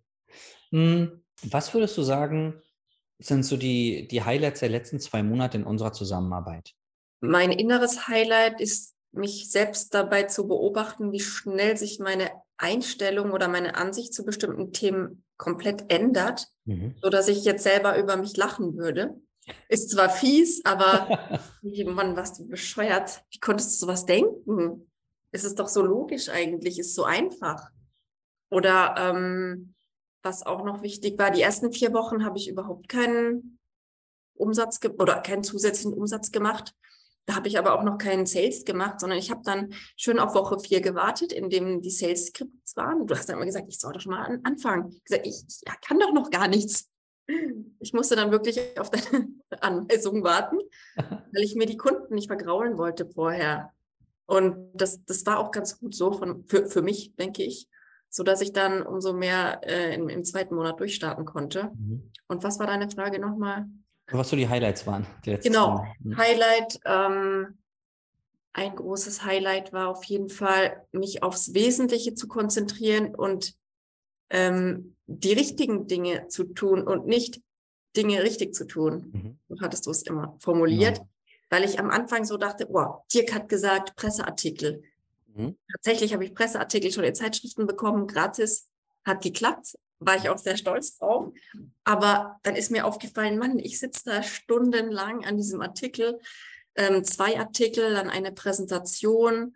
Hm, 0.71 1.23
was 1.43 1.73
würdest 1.75 1.97
du 1.97 2.03
sagen, 2.03 2.61
sind 3.19 3.45
so 3.45 3.57
die, 3.57 4.09
die 4.09 4.23
Highlights 4.23 4.61
der 4.61 4.69
letzten 4.69 5.01
zwei 5.01 5.23
Monate 5.23 5.59
in 5.59 5.65
unserer 5.65 5.93
Zusammenarbeit? 5.93 6.75
Mein 7.21 7.51
inneres 7.53 8.09
Highlight 8.09 8.61
ist, 8.61 8.95
mich 9.13 9.51
selbst 9.51 9.95
dabei 9.95 10.25
zu 10.25 10.47
beobachten, 10.47 11.13
wie 11.13 11.21
schnell 11.21 11.77
sich 11.77 11.99
meine 11.99 12.31
Einstellung 12.59 13.33
oder 13.33 13.49
meine 13.49 13.77
Ansicht 13.77 14.13
zu 14.15 14.25
bestimmten 14.25 14.73
Themen 14.73 15.25
komplett 15.37 15.91
ändert, 15.93 16.49
mhm. 16.65 16.95
so 17.03 17.09
dass 17.09 17.29
ich 17.29 17.45
jetzt 17.45 17.63
selber 17.63 17.99
über 17.99 18.17
mich 18.17 18.37
lachen 18.37 18.77
würde. 18.77 19.21
Ist 19.69 19.91
zwar 19.91 20.11
fies, 20.11 20.65
aber 20.65 21.41
Mann, 21.63 22.17
was 22.17 22.37
du 22.37 22.49
bescheuert. 22.49 23.23
Wie 23.31 23.39
konntest 23.39 23.73
du 23.73 23.87
sowas 23.87 24.07
denken? 24.07 24.91
Es 25.31 25.45
ist 25.45 25.59
doch 25.59 25.69
so 25.69 25.83
logisch 25.83 26.29
eigentlich, 26.29 26.79
ist 26.79 26.95
so 26.95 27.05
einfach. 27.05 27.71
Oder 28.51 28.95
ähm, 28.99 29.75
was 30.23 30.45
auch 30.45 30.65
noch 30.65 30.83
wichtig 30.83 31.19
war, 31.19 31.31
die 31.31 31.43
ersten 31.43 31.73
vier 31.73 31.93
Wochen 31.93 32.25
habe 32.25 32.39
ich 32.39 32.49
überhaupt 32.49 32.89
keinen 32.89 33.59
Umsatz 34.35 34.81
oder 34.99 35.21
keinen 35.21 35.45
zusätzlichen 35.45 35.95
Umsatz 35.95 36.33
gemacht. 36.33 36.75
Da 37.27 37.35
habe 37.35 37.49
ich 37.49 37.59
aber 37.59 37.75
auch 37.75 37.83
noch 37.83 37.99
keinen 37.99 38.25
Sales 38.25 38.65
gemacht, 38.65 39.01
sondern 39.01 39.19
ich 39.19 39.31
habe 39.31 39.43
dann 39.45 39.75
schön 39.97 40.21
auf 40.21 40.35
Woche 40.35 40.61
vier 40.61 40.81
gewartet, 40.81 41.33
in 41.33 41.51
dem 41.51 41.83
die 41.83 41.91
Sales-Skripts 41.91 42.77
waren. 42.77 43.07
Du 43.07 43.17
hast 43.17 43.29
dann 43.29 43.37
immer 43.37 43.47
gesagt, 43.47 43.67
ich 43.69 43.81
soll 43.81 43.93
doch 43.93 44.01
schon 44.01 44.13
mal 44.13 44.25
an, 44.25 44.41
anfangen. 44.45 44.93
Ich 44.93 45.05
gesagt, 45.05 45.27
ich, 45.27 45.43
ich 45.49 45.81
kann 45.81 45.99
doch 45.99 46.13
noch 46.13 46.31
gar 46.31 46.47
nichts. 46.47 46.89
Ich 47.81 47.93
musste 47.93 48.15
dann 48.15 48.31
wirklich 48.31 48.61
auf 48.79 48.91
deine 48.91 49.29
Anweisung 49.61 50.23
warten, 50.23 50.59
weil 50.97 51.43
ich 51.43 51.57
mir 51.57 51.67
die 51.67 51.77
Kunden 51.77 52.15
nicht 52.15 52.29
vergraulen 52.29 52.79
wollte 52.79 53.07
vorher. 53.07 53.73
Und 54.27 54.71
das, 54.75 55.05
das 55.05 55.27
war 55.27 55.39
auch 55.39 55.51
ganz 55.51 55.79
gut 55.79 55.95
so 55.95 56.13
von, 56.13 56.45
für, 56.47 56.67
für 56.67 56.83
mich, 56.83 57.15
denke 57.17 57.43
ich, 57.43 57.69
so 58.09 58.23
dass 58.23 58.41
ich 58.41 58.53
dann 58.53 58.83
umso 58.83 59.13
mehr 59.13 59.61
äh, 59.65 59.95
im, 59.95 60.09
im, 60.09 60.25
zweiten 60.25 60.55
Monat 60.55 60.81
durchstarten 60.81 61.25
konnte. 61.25 61.71
Mhm. 61.75 62.11
Und 62.29 62.43
was 62.45 62.59
war 62.59 62.67
deine 62.67 62.91
Frage 62.91 63.19
nochmal? 63.19 63.67
Was 64.11 64.31
so 64.31 64.37
die 64.37 64.49
Highlights 64.49 64.87
waren. 64.87 65.07
genau, 65.23 65.85
hm. 66.03 66.17
Highlight, 66.17 66.79
ähm, 66.85 67.59
ein 68.53 68.75
großes 68.75 69.25
Highlight 69.25 69.73
war 69.73 69.89
auf 69.89 70.05
jeden 70.05 70.29
Fall, 70.29 70.87
mich 70.93 71.23
aufs 71.23 71.53
Wesentliche 71.53 72.15
zu 72.15 72.29
konzentrieren 72.29 73.15
und 73.15 73.55
ähm, 74.31 74.97
die 75.07 75.33
richtigen 75.33 75.87
Dinge 75.87 76.29
zu 76.29 76.45
tun 76.45 76.83
und 76.83 77.07
nicht 77.07 77.43
Dinge 77.97 78.23
richtig 78.23 78.55
zu 78.55 78.67
tun. 78.67 79.11
Mhm. 79.13 79.39
So 79.49 79.61
hattest 79.61 79.87
du 79.87 79.91
es 79.91 80.03
immer 80.03 80.37
formuliert, 80.39 80.97
genau. 80.97 81.09
weil 81.51 81.65
ich 81.65 81.79
am 81.79 81.91
Anfang 81.91 82.25
so 82.25 82.37
dachte, 82.37 82.67
oh, 82.71 83.03
Dirk 83.13 83.35
hat 83.35 83.49
gesagt, 83.49 83.97
Presseartikel. 83.97 84.83
Mhm. 85.35 85.57
Tatsächlich 85.73 86.13
habe 86.13 86.25
ich 86.25 86.35
Presseartikel 86.35 86.93
schon 86.93 87.05
in 87.05 87.15
Zeitschriften 87.15 87.67
bekommen, 87.67 88.07
gratis, 88.07 88.69
hat 89.05 89.23
geklappt, 89.23 89.77
war 89.99 90.17
ich 90.17 90.29
auch 90.29 90.39
sehr 90.39 90.57
stolz 90.57 90.99
drauf. 90.99 91.33
Aber 91.85 92.39
dann 92.43 92.57
ist 92.57 92.71
mir 92.71 92.87
aufgefallen, 92.87 93.39
Mann, 93.39 93.59
ich 93.59 93.79
sitze 93.79 94.03
da 94.07 94.23
stundenlang 94.23 95.25
an 95.25 95.37
diesem 95.37 95.61
Artikel, 95.61 96.19
ähm, 96.75 97.05
zwei 97.05 97.39
Artikel, 97.39 97.95
dann 97.95 98.11
eine 98.11 98.33
Präsentation, 98.33 99.55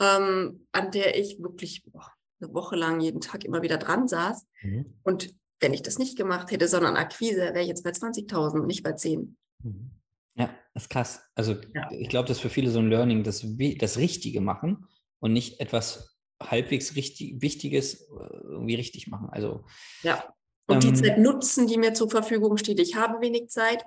ähm, 0.00 0.66
an 0.72 0.90
der 0.90 1.18
ich 1.18 1.40
wirklich 1.40 1.82
boah, 1.84 2.12
eine 2.40 2.52
Woche 2.54 2.76
lang 2.76 3.00
jeden 3.00 3.20
Tag 3.20 3.44
immer 3.44 3.62
wieder 3.62 3.78
dran 3.78 4.06
saß. 4.06 4.46
Mhm. 4.62 4.98
Und 5.02 5.34
wenn 5.60 5.74
ich 5.74 5.82
das 5.82 5.98
nicht 5.98 6.16
gemacht 6.16 6.50
hätte, 6.50 6.68
sondern 6.68 6.96
Akquise, 6.96 7.38
wäre 7.38 7.62
ich 7.62 7.68
jetzt 7.68 7.84
bei 7.84 7.90
20.000, 7.90 8.66
nicht 8.66 8.82
bei 8.82 8.92
10. 8.92 9.36
Mhm. 9.62 9.90
Ja, 10.34 10.54
das 10.72 10.84
ist 10.84 10.90
krass. 10.90 11.20
Also 11.34 11.56
ja. 11.74 11.90
ich 11.90 12.08
glaube, 12.08 12.28
das 12.28 12.36
ist 12.36 12.42
für 12.42 12.50
viele 12.50 12.70
so 12.70 12.78
ein 12.78 12.90
Learning, 12.90 13.24
das, 13.24 13.44
das 13.78 13.96
Richtige 13.96 14.40
machen 14.40 14.86
und 15.18 15.32
nicht 15.32 15.58
etwas 15.58 16.17
halbwegs 16.40 16.96
richtig, 16.96 17.40
Wichtiges 17.40 18.02
äh, 18.02 18.36
irgendwie 18.44 18.76
richtig 18.76 19.08
machen. 19.08 19.28
Also 19.30 19.64
ja. 20.02 20.32
Und 20.66 20.84
ähm, 20.84 20.92
die 20.92 21.00
Zeit 21.00 21.18
nutzen, 21.18 21.66
die 21.66 21.78
mir 21.78 21.94
zur 21.94 22.10
Verfügung 22.10 22.56
steht. 22.58 22.78
Ich 22.80 22.94
habe 22.94 23.20
wenig 23.20 23.48
Zeit 23.48 23.84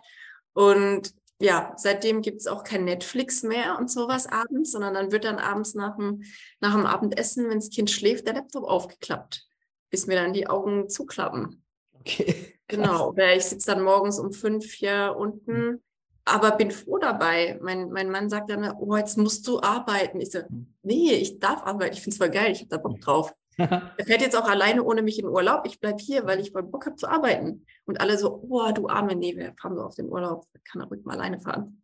und 0.54 1.14
ja, 1.42 1.74
seitdem 1.76 2.22
gibt 2.22 2.42
es 2.42 2.48
auch 2.48 2.64
kein 2.64 2.86
Netflix 2.86 3.42
mehr 3.42 3.78
und 3.80 3.90
sowas 3.90 4.28
abends, 4.28 4.72
sondern 4.72 4.94
dann 4.94 5.12
wird 5.12 5.24
dann 5.24 5.40
abends 5.40 5.74
nach 5.74 5.98
dem, 5.98 6.24
nach 6.60 6.76
dem 6.76 6.86
Abendessen, 6.86 7.50
wenn 7.50 7.60
das 7.60 7.72
Kind 7.72 7.90
schläft, 7.90 8.28
der 8.28 8.36
Laptop 8.36 8.64
aufgeklappt, 8.64 9.48
bis 9.90 10.06
mir 10.06 10.16
dann 10.16 10.34
die 10.34 10.48
Augen 10.48 10.90
zuklappen. 10.90 11.64
Okay. 12.00 12.36
Genau, 12.72 13.10
oder 13.10 13.36
ich 13.36 13.44
sitze 13.44 13.74
dann 13.74 13.84
morgens 13.84 14.18
um 14.18 14.32
fünf 14.32 14.72
hier 14.72 15.14
unten, 15.20 15.54
hm. 15.54 15.82
Aber 16.26 16.52
bin 16.52 16.72
froh 16.72 16.98
dabei. 16.98 17.60
Mein, 17.62 17.92
mein 17.92 18.10
Mann 18.10 18.30
sagt 18.30 18.50
dann, 18.50 18.76
oh, 18.80 18.96
jetzt 18.96 19.18
musst 19.18 19.48
du 19.48 19.60
arbeiten. 19.62 20.22
Ich 20.22 20.32
so, 20.32 20.40
nee, 20.84 21.14
ich 21.14 21.40
darf 21.40 21.64
arbeiten, 21.64 21.94
ich 21.94 22.02
finde 22.02 22.14
es 22.14 22.18
voll 22.18 22.30
geil, 22.30 22.52
ich 22.52 22.60
habe 22.60 22.70
da 22.70 22.78
Bock 22.78 22.94
hm. 22.94 23.02
drauf. 23.02 23.36
er 23.58 24.06
fährt 24.06 24.22
jetzt 24.22 24.36
auch 24.36 24.48
alleine 24.48 24.84
ohne 24.84 25.02
mich 25.02 25.20
in 25.20 25.26
Urlaub. 25.26 25.66
Ich 25.66 25.80
bleibe 25.80 26.02
hier, 26.02 26.26
weil 26.26 26.40
ich 26.40 26.52
voll 26.52 26.64
Bock 26.64 26.86
habe 26.86 26.96
zu 26.96 27.08
arbeiten. 27.08 27.66
Und 27.86 28.00
alle 28.00 28.18
so, 28.18 28.42
oh, 28.50 28.72
du 28.72 28.88
arme, 28.88 29.16
nee, 29.16 29.36
wir 29.36 29.54
fahren 29.62 29.76
so 29.76 29.84
auf 29.84 29.96
den 29.96 30.10
Urlaub. 30.10 30.46
Kann 30.64 30.82
er 30.82 30.88
ruhig 30.88 31.04
mal 31.04 31.18
alleine 31.18 31.40
fahren. 31.40 31.82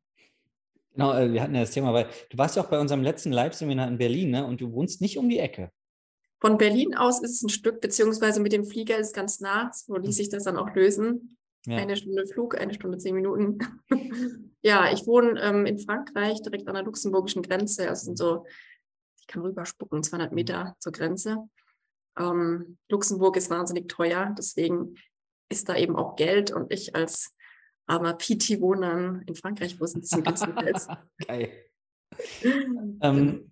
Genau, 0.94 1.14
äh, 1.14 1.32
wir 1.32 1.44
hatten 1.44 1.54
ja 1.54 1.62
das 1.62 1.72
Thema, 1.72 1.94
weil 1.94 2.08
du 2.30 2.38
warst 2.38 2.56
ja 2.56 2.64
auch 2.64 2.70
bei 2.70 2.80
unserem 2.80 3.04
letzten 3.04 3.32
Live-Seminar 3.32 3.88
in 3.88 3.98
Berlin, 3.98 4.32
ne? 4.32 4.46
Und 4.46 4.62
du 4.62 4.72
wohnst 4.72 5.02
nicht 5.02 5.18
um 5.18 5.30
die 5.30 5.40
Ecke. 5.40 5.72
Von 6.40 6.58
Berlin 6.58 6.96
aus 6.96 7.22
ist 7.22 7.32
es 7.32 7.44
ein 7.44 7.50
Stück, 7.50 7.82
beziehungsweise 7.82 8.40
mit 8.40 8.54
dem 8.54 8.66
Flieger 8.66 8.98
ist 8.98 9.08
es 9.08 9.14
ganz 9.14 9.40
nah. 9.40 9.72
So 9.74 9.96
ließ 9.96 10.08
hm. 10.08 10.12
sich 10.12 10.30
das 10.30 10.44
dann 10.44 10.58
auch 10.58 10.74
lösen. 10.74 11.37
Ja. 11.68 11.80
Eine 11.80 11.98
Stunde 11.98 12.26
Flug, 12.26 12.58
eine 12.58 12.74
Stunde 12.74 12.98
zehn 12.98 13.14
Minuten. 13.14 13.60
ja, 14.62 14.90
ich 14.92 15.06
wohne 15.06 15.38
ähm, 15.42 15.66
in 15.66 15.78
Frankreich, 15.80 16.42
direkt 16.42 16.66
an 16.70 16.76
der 16.76 16.84
luxemburgischen 16.84 17.42
Grenze. 17.42 17.90
Also 17.90 18.06
sind 18.06 18.18
so, 18.18 18.46
ich 19.20 19.28
kann 19.28 19.42
rüberspucken, 19.42 20.02
200 20.02 20.32
Meter 20.32 20.78
zur 20.80 20.94
Grenze. 20.94 21.50
Ähm, 22.18 22.78
Luxemburg 22.88 23.36
ist 23.36 23.50
wahnsinnig 23.50 23.90
teuer, 23.90 24.34
deswegen 24.38 24.96
ist 25.50 25.68
da 25.68 25.76
eben 25.76 25.98
auch 25.98 26.16
Geld 26.16 26.52
und 26.52 26.72
ich 26.72 26.96
als 26.96 27.36
armer 27.86 28.14
PT 28.14 28.62
wohne 28.62 29.24
in 29.28 29.36
Frankreich, 29.36 29.78
wo 29.78 29.84
es 29.84 29.94
ein 29.94 30.02
bisschen 30.02 30.24
günstiger 30.24 30.74
ist. 30.74 30.88
Geil. 31.28 31.52
ähm, 33.02 33.52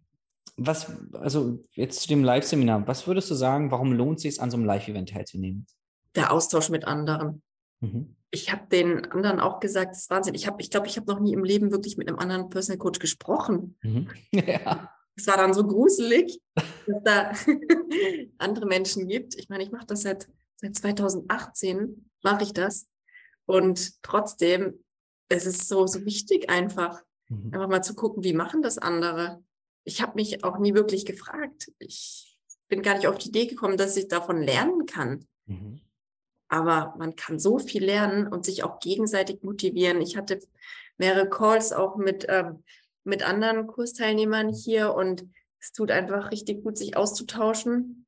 was, 0.55 0.89
also 1.11 1.59
jetzt 1.71 2.01
zu 2.01 2.07
dem 2.07 2.23
Live-Seminar, 2.23 2.87
was 2.87 3.07
würdest 3.07 3.29
du 3.29 3.35
sagen, 3.35 3.71
warum 3.71 3.91
lohnt 3.91 4.17
es 4.17 4.23
sich, 4.23 4.41
an 4.41 4.51
so 4.51 4.55
einem 4.55 4.65
Live-Event 4.65 5.09
teilzunehmen? 5.09 5.67
Der 6.15 6.31
Austausch 6.31 6.69
mit 6.69 6.85
anderen. 6.85 7.41
Mhm. 7.85 8.15
Ich 8.31 8.51
habe 8.51 8.67
den 8.69 9.05
anderen 9.11 9.39
auch 9.39 9.59
gesagt, 9.59 9.91
das 9.91 10.03
ist 10.03 10.09
Wahnsinn. 10.09 10.35
Ich 10.35 10.43
glaube, 10.43 10.61
ich, 10.61 10.69
glaub, 10.69 10.85
ich 10.85 10.97
habe 10.97 11.11
noch 11.11 11.19
nie 11.19 11.33
im 11.33 11.43
Leben 11.43 11.71
wirklich 11.71 11.97
mit 11.97 12.07
einem 12.07 12.19
anderen 12.19 12.49
Personal 12.49 12.79
Coach 12.79 12.99
gesprochen. 12.99 13.77
Mhm. 13.81 14.09
Ja. 14.31 14.91
Es 15.17 15.27
war 15.27 15.37
dann 15.37 15.53
so 15.53 15.65
gruselig, 15.65 16.41
dass 16.87 17.03
da 17.03 17.31
andere 18.37 18.65
Menschen 18.65 19.07
gibt. 19.07 19.35
Ich 19.35 19.47
meine, 19.47 19.63
ich 19.63 19.71
mache 19.71 19.85
das 19.85 20.01
seit, 20.01 20.27
seit 20.57 20.75
2018, 20.75 22.09
mache 22.21 22.43
ich 22.43 22.51
das. 22.51 22.87
Und 23.45 24.01
trotzdem, 24.03 24.83
es 25.29 25.45
ist 25.45 25.69
so, 25.69 25.87
so 25.87 26.03
wichtig 26.03 26.49
einfach, 26.49 27.01
mhm. 27.29 27.53
einfach 27.53 27.69
mal 27.69 27.83
zu 27.83 27.95
gucken, 27.95 28.23
wie 28.23 28.33
machen 28.33 28.61
das 28.61 28.77
andere. 28.77 29.41
Ich 29.85 30.01
habe 30.01 30.15
mich 30.15 30.43
auch 30.43 30.57
nie 30.57 30.73
wirklich 30.73 31.05
gefragt. 31.05 31.71
Ich 31.79 32.37
bin 32.67 32.81
gar 32.81 32.95
nicht 32.95 33.07
auf 33.07 33.17
die 33.17 33.29
Idee 33.29 33.45
gekommen, 33.45 33.77
dass 33.77 33.95
ich 33.95 34.07
davon 34.07 34.41
lernen 34.41 34.85
kann. 34.85 35.25
Mhm. 35.45 35.79
Aber 36.55 36.95
man 36.97 37.15
kann 37.15 37.37
so 37.37 37.59
viel 37.59 37.83
lernen 37.83 38.27
und 38.27 38.45
sich 38.45 38.63
auch 38.63 38.79
gegenseitig 38.79 39.43
motivieren. 39.43 40.01
Ich 40.01 40.15
hatte 40.15 40.39
mehrere 40.97 41.29
Calls 41.29 41.73
auch 41.73 41.97
mit 41.97 42.25
ähm, 42.29 42.63
mit 43.05 43.23
anderen 43.23 43.67
Kursteilnehmern 43.67 44.49
hier 44.49 44.93
und 44.93 45.25
es 45.59 45.71
tut 45.71 45.91
einfach 45.91 46.31
richtig 46.31 46.63
gut, 46.63 46.77
sich 46.77 46.97
auszutauschen 46.97 48.05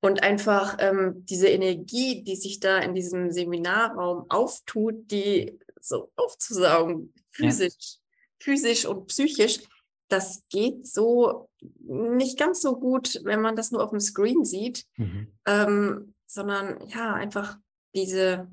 und 0.00 0.22
einfach 0.22 0.76
ähm, 0.78 1.26
diese 1.26 1.48
Energie, 1.48 2.22
die 2.22 2.36
sich 2.36 2.60
da 2.60 2.78
in 2.78 2.94
diesem 2.94 3.30
Seminarraum 3.32 4.30
auftut, 4.30 5.10
die 5.10 5.58
so 5.80 6.10
aufzusaugen, 6.16 7.12
physisch, 7.30 7.74
ja. 7.74 7.98
physisch 8.38 8.86
und 8.86 9.08
psychisch, 9.08 9.60
das 10.08 10.44
geht 10.48 10.86
so 10.86 11.50
nicht 11.80 12.38
ganz 12.38 12.62
so 12.62 12.78
gut, 12.78 13.20
wenn 13.24 13.40
man 13.40 13.56
das 13.56 13.72
nur 13.72 13.82
auf 13.82 13.90
dem 13.90 14.00
Screen 14.00 14.44
sieht, 14.44 14.86
mhm. 14.96 15.32
ähm, 15.46 16.14
sondern 16.28 16.86
ja, 16.88 17.14
einfach 17.14 17.58
diese 17.94 18.48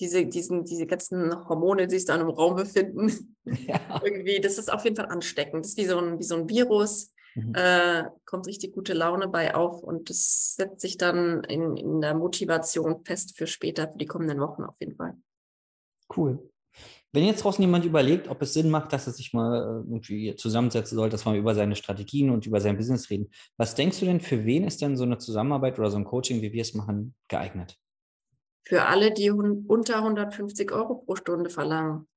diese, 0.00 0.26
diesen, 0.26 0.64
diese 0.64 0.86
ganzen 0.86 1.48
Hormone, 1.48 1.86
die 1.86 1.96
sich 1.98 2.06
da 2.06 2.16
im 2.16 2.28
Raum 2.28 2.56
befinden, 2.56 3.36
ja. 3.44 4.00
irgendwie, 4.04 4.40
das 4.40 4.58
ist 4.58 4.72
auf 4.72 4.84
jeden 4.84 4.96
Fall 4.96 5.06
ansteckend. 5.06 5.64
Das 5.64 5.72
ist 5.72 5.78
wie 5.78 5.86
so 5.86 5.98
ein, 5.98 6.18
wie 6.18 6.24
so 6.24 6.36
ein 6.36 6.48
Virus. 6.48 7.12
Mhm. 7.34 7.54
Äh, 7.54 8.04
kommt 8.24 8.46
richtig 8.46 8.74
gute 8.74 8.94
Laune 8.94 9.28
bei 9.28 9.54
auf 9.54 9.82
und 9.82 10.08
das 10.08 10.54
setzt 10.56 10.80
sich 10.80 10.96
dann 10.96 11.44
in, 11.44 11.76
in 11.76 12.00
der 12.00 12.14
Motivation 12.14 13.04
fest 13.04 13.36
für 13.36 13.46
später, 13.46 13.88
für 13.88 13.98
die 13.98 14.06
kommenden 14.06 14.40
Wochen 14.40 14.64
auf 14.64 14.76
jeden 14.80 14.96
Fall. 14.96 15.14
Cool. 16.14 16.50
Wenn 17.16 17.24
jetzt 17.24 17.42
draußen 17.42 17.62
jemand 17.62 17.84
überlegt, 17.84 18.28
ob 18.28 18.42
es 18.42 18.52
Sinn 18.52 18.70
macht, 18.70 18.92
dass 18.92 19.06
er 19.06 19.12
sich 19.12 19.32
mal 19.32 19.56
äh, 19.56 19.90
irgendwie 19.90 20.36
zusammensetzen 20.36 20.96
soll, 20.96 21.10
dass 21.10 21.24
wir 21.24 21.34
über 21.34 21.54
seine 21.54 21.74
Strategien 21.74 22.30
und 22.30 22.46
über 22.46 22.60
sein 22.60 22.76
Business 22.76 23.10
reden, 23.10 23.30
was 23.56 23.74
denkst 23.74 23.98
du 24.00 24.06
denn, 24.06 24.20
für 24.20 24.44
wen 24.44 24.64
ist 24.64 24.82
denn 24.82 24.96
so 24.96 25.04
eine 25.04 25.18
Zusammenarbeit 25.18 25.78
oder 25.78 25.90
so 25.90 25.96
ein 25.96 26.04
Coaching, 26.04 26.42
wie 26.42 26.52
wir 26.52 26.62
es 26.62 26.74
machen, 26.74 27.14
geeignet? 27.28 27.78
für 28.66 28.84
alle, 28.86 29.12
die 29.12 29.30
unter 29.30 29.98
150 29.98 30.72
Euro 30.72 30.96
pro 30.96 31.14
Stunde 31.14 31.50
verlangen. 31.50 32.08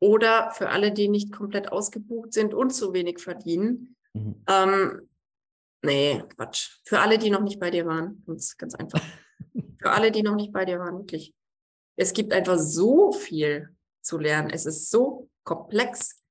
Oder 0.00 0.50
für 0.52 0.70
alle, 0.70 0.90
die 0.90 1.08
nicht 1.08 1.32
komplett 1.32 1.70
ausgebucht 1.70 2.32
sind 2.32 2.54
und 2.54 2.70
zu 2.70 2.94
wenig 2.94 3.18
verdienen. 3.18 3.96
Mhm. 4.14 4.42
Ähm, 4.48 5.08
nee, 5.82 6.22
Quatsch. 6.34 6.80
Für 6.84 7.00
alle, 7.00 7.18
die 7.18 7.28
noch 7.28 7.42
nicht 7.42 7.60
bei 7.60 7.70
dir 7.70 7.84
waren. 7.84 8.22
Ganz, 8.26 8.56
ganz 8.56 8.74
einfach. 8.74 9.02
für 9.78 9.90
alle, 9.90 10.10
die 10.10 10.22
noch 10.22 10.34
nicht 10.34 10.52
bei 10.52 10.64
dir 10.64 10.78
waren, 10.78 10.96
wirklich. 10.96 11.34
Es 11.96 12.12
gibt 12.12 12.32
einfach 12.32 12.58
so 12.58 13.12
viel 13.12 13.70
zu 14.02 14.18
lernen. 14.18 14.50
Es 14.50 14.66
ist 14.66 14.90
so 14.90 15.28
komplex. 15.44 16.22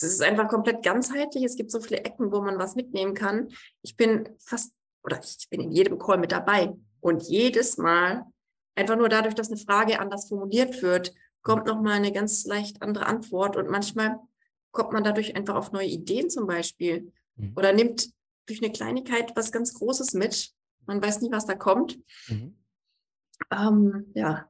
Es 0.00 0.12
ist 0.12 0.22
einfach 0.22 0.48
komplett 0.48 0.82
ganzheitlich. 0.82 1.44
Es 1.44 1.56
gibt 1.56 1.70
so 1.70 1.80
viele 1.80 2.04
Ecken, 2.04 2.32
wo 2.32 2.40
man 2.40 2.58
was 2.58 2.76
mitnehmen 2.76 3.14
kann. 3.14 3.48
Ich 3.82 3.96
bin 3.96 4.28
fast, 4.38 4.72
oder 5.02 5.20
ich 5.22 5.48
bin 5.50 5.60
in 5.60 5.72
jedem 5.72 5.98
Call 5.98 6.18
mit 6.18 6.32
dabei. 6.32 6.74
Und 7.00 7.24
jedes 7.24 7.78
Mal, 7.78 8.24
einfach 8.74 8.96
nur 8.96 9.08
dadurch, 9.08 9.34
dass 9.34 9.48
eine 9.48 9.56
Frage 9.56 10.00
anders 10.00 10.28
formuliert 10.28 10.82
wird, 10.82 11.12
kommt 11.42 11.66
nochmal 11.66 11.94
eine 11.94 12.12
ganz 12.12 12.44
leicht 12.46 12.82
andere 12.82 13.06
Antwort. 13.06 13.56
Und 13.56 13.68
manchmal 13.68 14.18
kommt 14.70 14.92
man 14.92 15.04
dadurch 15.04 15.34
einfach 15.34 15.56
auf 15.56 15.72
neue 15.72 15.86
Ideen 15.86 16.30
zum 16.30 16.46
Beispiel. 16.46 17.12
Mhm. 17.36 17.52
Oder 17.56 17.72
nimmt 17.72 18.10
durch 18.46 18.62
eine 18.62 18.72
Kleinigkeit 18.72 19.34
was 19.36 19.52
ganz 19.52 19.74
Großes 19.74 20.14
mit. 20.14 20.52
Man 20.86 21.02
weiß 21.02 21.20
nie, 21.20 21.30
was 21.30 21.46
da 21.46 21.54
kommt. 21.54 21.98
Mhm. 22.28 22.56
Ähm, 23.50 24.06
ja, 24.14 24.48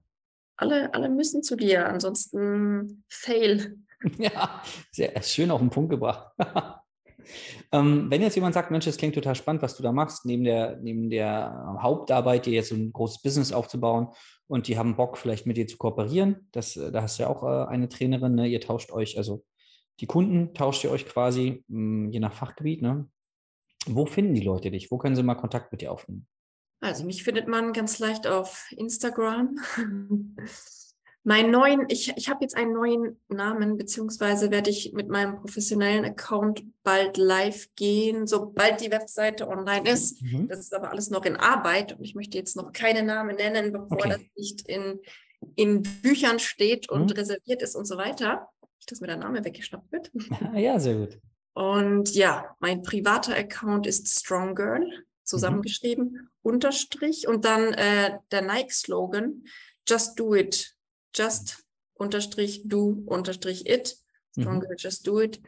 alle, 0.58 0.92
alle 0.92 1.08
müssen 1.08 1.42
zu 1.42 1.56
dir, 1.56 1.88
ansonsten 1.88 3.04
fail. 3.08 3.76
Ja, 4.16 4.62
sehr 4.92 5.20
schön 5.22 5.50
auf 5.50 5.58
den 5.58 5.70
Punkt 5.70 5.90
gebracht. 5.90 6.32
Ähm, 7.70 8.06
wenn 8.08 8.22
jetzt 8.22 8.36
jemand 8.36 8.54
sagt, 8.54 8.70
Mensch, 8.70 8.86
das 8.86 8.96
klingt 8.96 9.14
total 9.14 9.34
spannend, 9.34 9.60
was 9.60 9.76
du 9.76 9.82
da 9.82 9.92
machst, 9.92 10.24
neben 10.24 10.44
der, 10.44 10.78
neben 10.78 11.10
der 11.10 11.76
Hauptarbeit, 11.82 12.46
dir 12.46 12.54
jetzt 12.54 12.70
so 12.70 12.74
ein 12.74 12.90
großes 12.90 13.20
Business 13.20 13.52
aufzubauen 13.52 14.08
und 14.46 14.66
die 14.66 14.78
haben 14.78 14.96
Bock, 14.96 15.18
vielleicht 15.18 15.44
mit 15.44 15.58
dir 15.58 15.66
zu 15.66 15.76
kooperieren, 15.76 16.48
das, 16.52 16.76
äh, 16.78 16.90
da 16.90 17.02
hast 17.02 17.18
du 17.18 17.24
ja 17.24 17.28
auch 17.28 17.42
äh, 17.42 17.68
eine 17.68 17.90
Trainerin, 17.90 18.34
ne? 18.34 18.46
ihr 18.48 18.62
tauscht 18.62 18.90
euch, 18.92 19.18
also 19.18 19.44
die 20.00 20.06
Kunden 20.06 20.54
tauscht 20.54 20.84
ihr 20.84 20.90
euch 20.90 21.06
quasi, 21.06 21.64
mh, 21.68 21.76
hm, 21.76 22.12
je 22.12 22.20
nach 22.20 22.32
Fachgebiet. 22.32 22.80
Ne? 22.80 23.08
Wo 23.86 24.06
finden 24.06 24.34
die 24.34 24.42
Leute 24.42 24.70
dich? 24.70 24.90
Wo 24.90 24.98
können 24.98 25.16
sie 25.16 25.22
mal 25.22 25.34
Kontakt 25.34 25.72
mit 25.72 25.80
dir 25.80 25.92
aufnehmen? 25.92 26.26
Also 26.80 27.04
mich 27.04 27.24
findet 27.24 27.48
man 27.48 27.72
ganz 27.72 27.98
leicht 27.98 28.26
auf 28.26 28.66
Instagram. 28.76 29.56
Mein 31.24 31.50
neuen, 31.50 31.84
ich, 31.88 32.14
ich 32.16 32.30
habe 32.30 32.42
jetzt 32.42 32.56
einen 32.56 32.72
neuen 32.72 33.20
Namen, 33.28 33.76
beziehungsweise 33.76 34.50
werde 34.50 34.70
ich 34.70 34.92
mit 34.94 35.08
meinem 35.08 35.40
professionellen 35.40 36.04
Account 36.06 36.64
bald 36.84 37.18
live 37.18 37.68
gehen, 37.76 38.26
sobald 38.26 38.80
die 38.80 38.90
Webseite 38.90 39.46
online 39.46 39.90
ist. 39.90 40.22
Mhm. 40.22 40.48
Das 40.48 40.60
ist 40.60 40.72
aber 40.74 40.90
alles 40.90 41.10
noch 41.10 41.26
in 41.26 41.36
Arbeit 41.36 41.98
und 41.98 42.04
ich 42.04 42.14
möchte 42.14 42.38
jetzt 42.38 42.56
noch 42.56 42.72
keine 42.72 43.02
Namen 43.02 43.36
nennen, 43.36 43.72
bevor 43.72 43.98
okay. 43.98 44.08
das 44.08 44.20
nicht 44.36 44.66
in, 44.68 45.00
in 45.54 45.82
Büchern 46.02 46.38
steht 46.38 46.88
und 46.88 47.10
Mhm. 47.10 47.16
reserviert 47.16 47.60
ist 47.62 47.74
und 47.74 47.84
so 47.84 47.98
weiter. 47.98 48.48
Dass 48.86 49.02
mir 49.02 49.08
der 49.08 49.18
Name 49.18 49.44
weggeschnappt 49.44 49.92
wird. 49.92 50.10
ja, 50.54 50.78
sehr 50.78 50.94
gut. 50.94 51.18
Und 51.52 52.14
ja, 52.14 52.56
mein 52.60 52.82
privater 52.82 53.36
Account 53.36 53.86
ist 53.86 54.08
Strong 54.08 54.54
Girl, 54.54 55.04
Mhm. 55.28 55.38
zusammengeschrieben, 55.38 56.30
Unterstrich 56.42 57.28
und 57.28 57.44
dann 57.44 57.72
äh, 57.74 58.18
der 58.30 58.42
Nike-Slogan, 58.42 59.44
Just 59.86 60.18
do 60.18 60.34
it. 60.34 60.76
Just 61.14 61.64
Unterstrich 61.94 62.62
do 62.66 63.02
Unterstrich 63.06 63.66
it. 63.68 63.96
Strong 64.38 64.58
Mhm. 64.58 64.74
Just 64.76 65.06
do 65.06 65.20
it. 65.20 65.40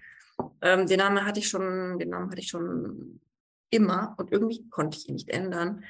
Ähm, 0.62 0.87
den 0.87 0.99
Namen 0.99 1.25
hatte 1.27 1.40
ich 1.40 1.49
schon, 1.49 1.99
den 1.99 2.09
Namen 2.11 2.31
hatte 2.31 2.40
ich 2.40 2.49
schon 2.49 3.21
immer 3.71 4.14
und 4.19 4.33
irgendwie 4.33 4.69
konnte 4.71 4.97
ich 4.99 5.09
ihn 5.09 5.14
nicht 5.14 5.29
ändern, 5.29 5.85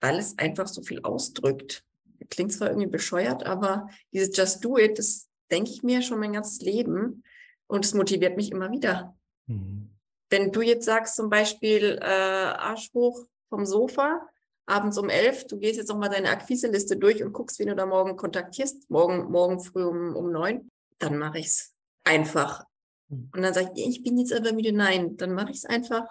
weil 0.00 0.18
es 0.18 0.38
einfach 0.38 0.66
so 0.66 0.82
viel 0.82 1.02
ausdrückt. 1.02 1.84
Klingt 2.30 2.52
zwar 2.52 2.68
irgendwie 2.68 2.88
bescheuert, 2.88 3.44
aber 3.44 3.88
dieses 4.12 4.36
Just 4.36 4.64
do 4.64 4.78
it, 4.78 4.98
das 4.98 5.28
denke 5.50 5.70
ich 5.70 5.82
mir 5.82 6.00
schon 6.02 6.18
mein 6.20 6.32
ganzes 6.32 6.60
Leben 6.62 7.22
und 7.66 7.84
es 7.84 7.94
motiviert 7.94 8.36
mich 8.36 8.50
immer 8.50 8.70
wieder 8.72 9.16
Mhm. 9.46 9.89
Wenn 10.30 10.52
du 10.52 10.62
jetzt 10.62 10.84
sagst 10.84 11.16
zum 11.16 11.28
Beispiel 11.28 11.98
äh, 12.00 12.04
Arsch 12.04 12.90
hoch 12.94 13.26
vom 13.48 13.66
Sofa, 13.66 14.20
abends 14.66 14.96
um 14.96 15.08
elf, 15.08 15.46
du 15.46 15.58
gehst 15.58 15.76
jetzt 15.76 15.88
nochmal 15.88 16.08
deine 16.08 16.30
Akquiseliste 16.30 16.96
durch 16.96 17.22
und 17.22 17.32
guckst, 17.32 17.58
wen 17.58 17.68
du 17.68 17.74
da 17.74 17.86
morgen 17.86 18.16
kontaktierst, 18.16 18.88
morgen, 18.88 19.30
morgen 19.30 19.60
früh 19.60 19.84
um, 19.84 20.14
um 20.14 20.30
neun, 20.30 20.70
dann 20.98 21.18
mache 21.18 21.38
ich's 21.38 21.74
einfach. 22.04 22.64
Mhm. 23.08 23.30
Und 23.34 23.42
dann 23.42 23.52
sage 23.52 23.72
ich, 23.74 23.86
ich 23.88 24.02
bin 24.02 24.18
jetzt 24.18 24.32
aber 24.32 24.52
müde, 24.52 24.72
nein, 24.72 25.16
dann 25.16 25.32
mache 25.32 25.50
ich's 25.50 25.64
einfach. 25.64 26.06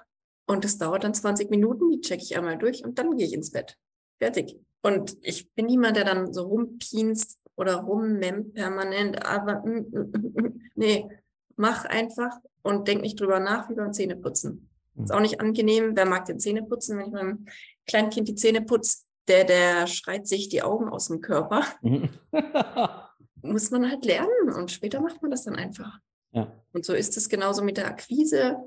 Und 0.45 0.65
das 0.65 0.77
dauert 0.77 1.03
dann 1.03 1.13
20 1.13 1.49
Minuten, 1.49 1.89
die 1.91 2.01
checke 2.01 2.23
ich 2.23 2.37
einmal 2.37 2.57
durch 2.57 2.83
und 2.83 2.99
dann 2.99 3.15
gehe 3.15 3.27
ich 3.27 3.33
ins 3.33 3.51
Bett. 3.51 3.77
Fertig. 4.19 4.57
Und 4.81 5.17
ich 5.21 5.49
bin 5.51 5.67
niemand, 5.67 5.95
der 5.95 6.05
dann 6.05 6.33
so 6.33 6.43
rumpienst 6.43 7.37
oder 7.55 7.75
rummemmt 7.75 8.53
permanent, 8.53 9.25
aber 9.25 9.61
mm, 9.65 9.85
mm, 9.91 10.11
mm, 10.11 10.41
mm. 10.41 10.61
nee, 10.75 11.07
mach 11.55 11.85
einfach 11.85 12.37
und 12.61 12.87
denk 12.87 13.01
nicht 13.01 13.19
drüber 13.19 13.39
nach 13.39 13.69
wie 13.69 13.75
beim 13.75 13.93
Zähneputzen. 13.93 14.69
Ist 15.01 15.13
auch 15.13 15.21
nicht 15.21 15.39
angenehm. 15.39 15.95
Wer 15.95 16.05
mag 16.05 16.25
den 16.25 16.39
Zähneputzen? 16.39 16.97
Wenn 16.97 17.07
ich 17.07 17.13
meinem 17.13 17.45
Kleinkind 17.87 18.27
die 18.27 18.35
Zähne 18.35 18.61
putze, 18.61 19.03
der, 19.27 19.43
der 19.45 19.87
schreit 19.87 20.27
sich 20.27 20.49
die 20.49 20.61
Augen 20.61 20.89
aus 20.89 21.07
dem 21.07 21.21
Körper. 21.21 21.63
Mhm. 21.81 22.09
Muss 23.41 23.71
man 23.71 23.89
halt 23.89 24.03
lernen 24.03 24.51
und 24.53 24.71
später 24.71 24.99
macht 24.99 25.21
man 25.21 25.31
das 25.31 25.45
dann 25.45 25.55
einfach. 25.55 25.99
ja. 26.31 26.51
Und 26.73 26.83
so 26.85 26.93
ist 26.93 27.15
es 27.15 27.29
genauso 27.29 27.63
mit 27.63 27.77
der 27.77 27.87
Akquise 27.87 28.57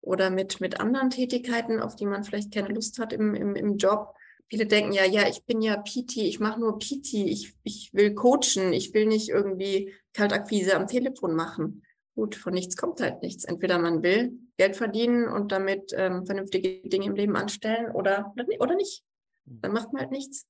oder 0.00 0.30
mit, 0.30 0.60
mit 0.60 0.80
anderen 0.80 1.10
Tätigkeiten, 1.10 1.80
auf 1.80 1.96
die 1.96 2.06
man 2.06 2.24
vielleicht 2.24 2.52
keine 2.52 2.68
Lust 2.68 2.98
hat 2.98 3.12
im, 3.12 3.34
im, 3.34 3.54
im 3.54 3.76
Job. 3.76 4.14
Viele 4.48 4.66
denken 4.66 4.92
ja, 4.92 5.04
ja, 5.04 5.28
ich 5.28 5.44
bin 5.44 5.60
ja 5.60 5.76
PT, 5.76 6.16
ich 6.16 6.40
mache 6.40 6.60
nur 6.60 6.78
PT, 6.78 7.14
ich, 7.14 7.54
ich 7.62 7.90
will 7.92 8.14
coachen, 8.14 8.72
ich 8.72 8.94
will 8.94 9.06
nicht 9.06 9.28
irgendwie 9.28 9.94
Kaltakquise 10.12 10.76
am 10.76 10.86
Telefon 10.86 11.34
machen. 11.34 11.82
Gut, 12.14 12.34
von 12.34 12.52
nichts 12.52 12.76
kommt 12.76 13.00
halt 13.00 13.22
nichts. 13.22 13.44
Entweder 13.44 13.78
man 13.78 14.02
will 14.02 14.32
Geld 14.58 14.76
verdienen 14.76 15.28
und 15.28 15.50
damit 15.50 15.92
ähm, 15.96 16.26
vernünftige 16.26 16.86
Dinge 16.88 17.06
im 17.06 17.14
Leben 17.14 17.36
anstellen 17.36 17.90
oder, 17.92 18.32
oder 18.34 18.44
ni- 18.44 18.58
oder 18.58 18.74
nicht. 18.74 19.02
Dann 19.44 19.72
macht 19.72 19.92
man 19.92 20.02
halt 20.02 20.12
nichts. 20.12 20.46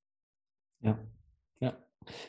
Ja, 0.80 0.98
ja. 1.60 1.76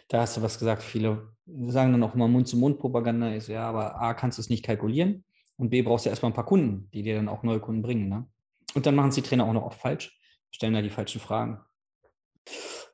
Da 0.08 0.22
hast 0.22 0.38
du 0.38 0.42
was 0.42 0.60
gesagt. 0.60 0.84
Viele 0.84 1.34
sagen 1.46 1.92
dann 1.92 2.04
auch 2.04 2.14
immer 2.14 2.28
Mund-zu-Mund-Propaganda 2.28 3.34
ist, 3.34 3.48
ja, 3.48 3.68
aber 3.68 4.00
A, 4.00 4.14
kannst 4.14 4.38
du 4.38 4.42
es 4.42 4.50
nicht 4.50 4.64
kalkulieren 4.64 5.26
und 5.58 5.70
B, 5.70 5.82
brauchst 5.82 6.06
du 6.06 6.10
erstmal 6.10 6.32
ein 6.32 6.36
paar 6.36 6.46
Kunden, 6.46 6.90
die 6.94 7.02
dir 7.02 7.16
dann 7.16 7.28
auch 7.28 7.44
neue 7.44 7.60
Kunden 7.60 7.82
bringen. 7.82 8.08
Ne? 8.08 8.28
Und 8.76 8.86
dann 8.86 8.96
machen 8.96 9.10
es 9.10 9.16
die 9.16 9.22
Trainer 9.22 9.46
auch 9.46 9.54
noch 9.54 9.66
oft 9.66 9.80
falsch, 9.80 10.18
stellen 10.52 10.74
da 10.74 10.82
die 10.82 10.90
falschen 10.90 11.20
Fragen. 11.20 11.60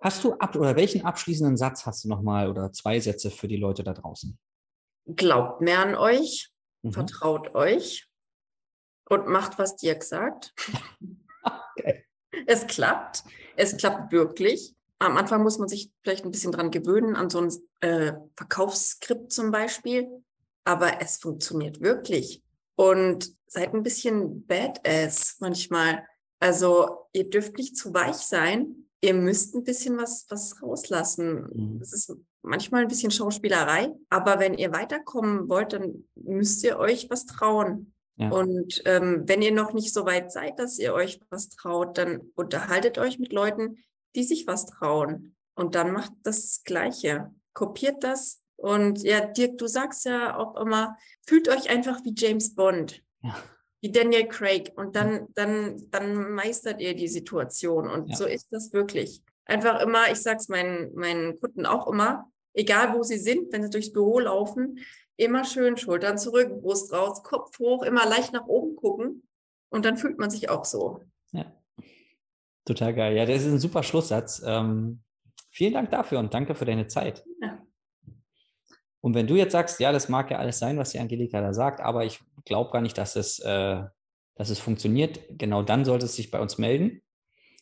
Hast 0.02 0.24
du 0.24 0.34
ab 0.34 0.56
oder 0.56 0.76
welchen 0.76 1.04
abschließenden 1.04 1.58
Satz 1.58 1.86
hast 1.86 2.06
du 2.06 2.10
nochmal 2.10 2.50
oder 2.50 2.72
zwei 2.72 3.00
Sätze 3.00 3.30
für 3.30 3.48
die 3.48 3.58
Leute 3.58 3.84
da 3.84 3.94
draußen? 3.94 4.38
Glaubt 5.16 5.62
mehr 5.62 5.80
an 5.80 5.96
euch, 5.96 6.52
Mhm. 6.82 6.94
vertraut 6.94 7.56
euch 7.56 8.08
und 9.10 9.28
macht, 9.28 9.60
was 9.60 9.76
Dirk 9.76 10.04
sagt. 10.04 10.54
Okay. 11.78 12.06
Es 12.48 12.68
klappt. 12.68 13.24
Es 13.58 13.76
klappt 13.78 14.12
wirklich. 14.12 14.76
Am 15.00 15.18
Anfang 15.18 15.44
muss 15.44 15.58
man 15.58 15.68
sich 15.68 15.92
vielleicht 16.04 16.26
ein 16.26 16.32
bisschen 16.32 16.52
dran 16.52 16.72
gewöhnen, 16.72 17.16
an 17.16 17.30
so 17.30 17.40
ein 17.42 17.52
äh, 17.82 18.14
Verkaufsskript 18.36 19.32
zum 19.32 19.52
Beispiel. 19.52 20.08
Aber 20.64 21.02
es 21.02 21.18
funktioniert 21.18 21.82
wirklich. 21.82 22.44
Und 22.76 23.34
seid 23.48 23.74
ein 23.74 23.84
bisschen 23.84 24.46
badass 24.46 25.38
manchmal. 25.40 26.06
Also 26.40 27.08
ihr 27.14 27.30
dürft 27.30 27.58
nicht 27.58 27.76
zu 27.76 27.94
weich 27.94 28.16
sein. 28.16 28.89
Ihr 29.02 29.14
müsst 29.14 29.56
ein 29.56 29.64
bisschen 29.64 29.98
was, 29.98 30.26
was 30.30 30.62
rauslassen. 30.62 31.48
Mhm. 31.54 31.82
Es 31.82 31.94
ist 31.94 32.14
manchmal 32.42 32.82
ein 32.82 32.88
bisschen 32.88 33.12
Schauspielerei. 33.12 33.92
Aber 34.10 34.40
wenn 34.40 34.56
ihr 34.56 34.72
weiterkommen 34.72 35.48
wollt, 35.50 35.74
dann 35.74 36.06
müsst 36.16 36.64
ihr 36.64 36.78
euch 36.78 37.10
was 37.10 37.26
trauen. 37.26 37.94
Ja. 38.18 38.30
Und 38.32 38.82
ähm, 38.86 39.24
wenn 39.26 39.42
ihr 39.42 39.54
noch 39.54 39.74
nicht 39.74 39.94
so 39.94 40.06
weit 40.06 40.32
seid, 40.32 40.60
dass 40.60 40.78
ihr 40.78 40.94
euch 40.94 41.22
was 41.30 41.50
traut, 41.50 41.98
dann 41.98 42.20
unterhaltet 42.36 42.98
euch 42.98 43.20
mit 43.20 43.32
Leuten, 43.32 43.78
die 44.16 44.24
sich 44.24 44.46
was 44.48 44.66
trauen. 44.66 45.36
Und 45.56 45.76
dann 45.76 45.92
macht 45.92 46.12
das 46.24 46.62
Gleiche. 46.66 47.34
Kopiert 47.54 48.04
das. 48.04 48.42
Und 48.58 49.04
ja, 49.04 49.26
Dirk, 49.26 49.58
du 49.58 49.68
sagst 49.68 50.04
ja 50.04 50.36
auch 50.38 50.58
immer, 50.58 50.98
fühlt 51.26 51.48
euch 51.48 51.70
einfach 51.70 52.04
wie 52.04 52.14
James 52.16 52.56
Bond, 52.56 53.02
Ja. 53.22 53.36
Wie 53.82 53.92
Daniel 53.92 54.28
Craig. 54.28 54.72
Und 54.76 54.96
dann, 54.96 55.28
dann, 55.36 55.82
dann 55.92 56.32
meistert 56.34 56.82
ihr 56.82 56.96
die 56.96 57.08
Situation. 57.08 57.90
Und 57.90 58.10
Ja. 58.10 58.16
so 58.16 58.26
ist 58.26 58.48
das 58.52 58.74
wirklich. 58.74 59.22
Einfach 59.46 59.82
immer, 59.82 60.12
ich 60.12 60.22
sag's 60.22 60.48
meinen, 60.48 60.94
meinen 60.96 61.40
Kunden 61.40 61.66
auch 61.66 61.88
immer, 61.88 62.30
egal 62.54 62.94
wo 62.96 63.04
sie 63.04 63.18
sind, 63.18 63.52
wenn 63.52 63.64
sie 63.64 63.70
durchs 63.70 63.92
Büro 63.92 64.20
laufen, 64.20 64.80
immer 65.18 65.44
schön 65.44 65.76
Schultern 65.78 66.18
zurück, 66.18 66.62
Brust 66.62 66.94
raus, 66.94 67.24
Kopf 67.24 67.58
hoch, 67.60 67.84
immer 67.84 68.08
leicht 68.08 68.32
nach 68.34 68.46
oben 68.48 68.76
gucken. 68.76 69.24
Und 69.70 69.86
dann 69.86 69.98
fühlt 69.98 70.18
man 70.20 70.30
sich 70.30 70.50
auch 70.50 70.66
so. 70.66 71.02
Ja. 71.32 71.46
Total 72.66 72.94
geil. 72.94 73.16
Ja, 73.16 73.26
das 73.26 73.42
ist 73.42 73.48
ein 73.48 73.60
super 73.60 73.84
Schlusssatz. 73.84 74.42
Ähm, 74.46 75.02
vielen 75.52 75.74
Dank 75.74 75.90
dafür 75.92 76.20
und 76.20 76.34
danke 76.34 76.54
für 76.56 76.66
deine 76.66 76.88
Zeit. 76.88 77.24
Ja. 77.42 77.60
Und 79.02 79.14
wenn 79.14 79.28
du 79.28 79.36
jetzt 79.36 79.54
sagst, 79.54 79.80
ja, 79.80 79.92
das 79.92 80.10
mag 80.10 80.30
ja 80.32 80.38
alles 80.38 80.60
sein, 80.60 80.78
was 80.78 80.92
die 80.92 81.00
Angelika 81.00 81.42
da 81.42 81.54
sagt, 81.54 81.80
aber 81.82 82.06
ich 82.06 82.20
glaube 82.46 82.72
gar 82.72 82.82
nicht, 82.82 82.98
dass 82.98 83.16
es, 83.16 83.40
äh, 83.40 83.84
dass 84.36 84.50
es 84.50 84.60
funktioniert, 84.60 85.20
genau 85.30 85.64
dann 85.64 85.86
solltest 85.86 86.18
du 86.18 86.22
dich 86.22 86.32
bei 86.32 86.40
uns 86.40 86.58
melden, 86.58 87.02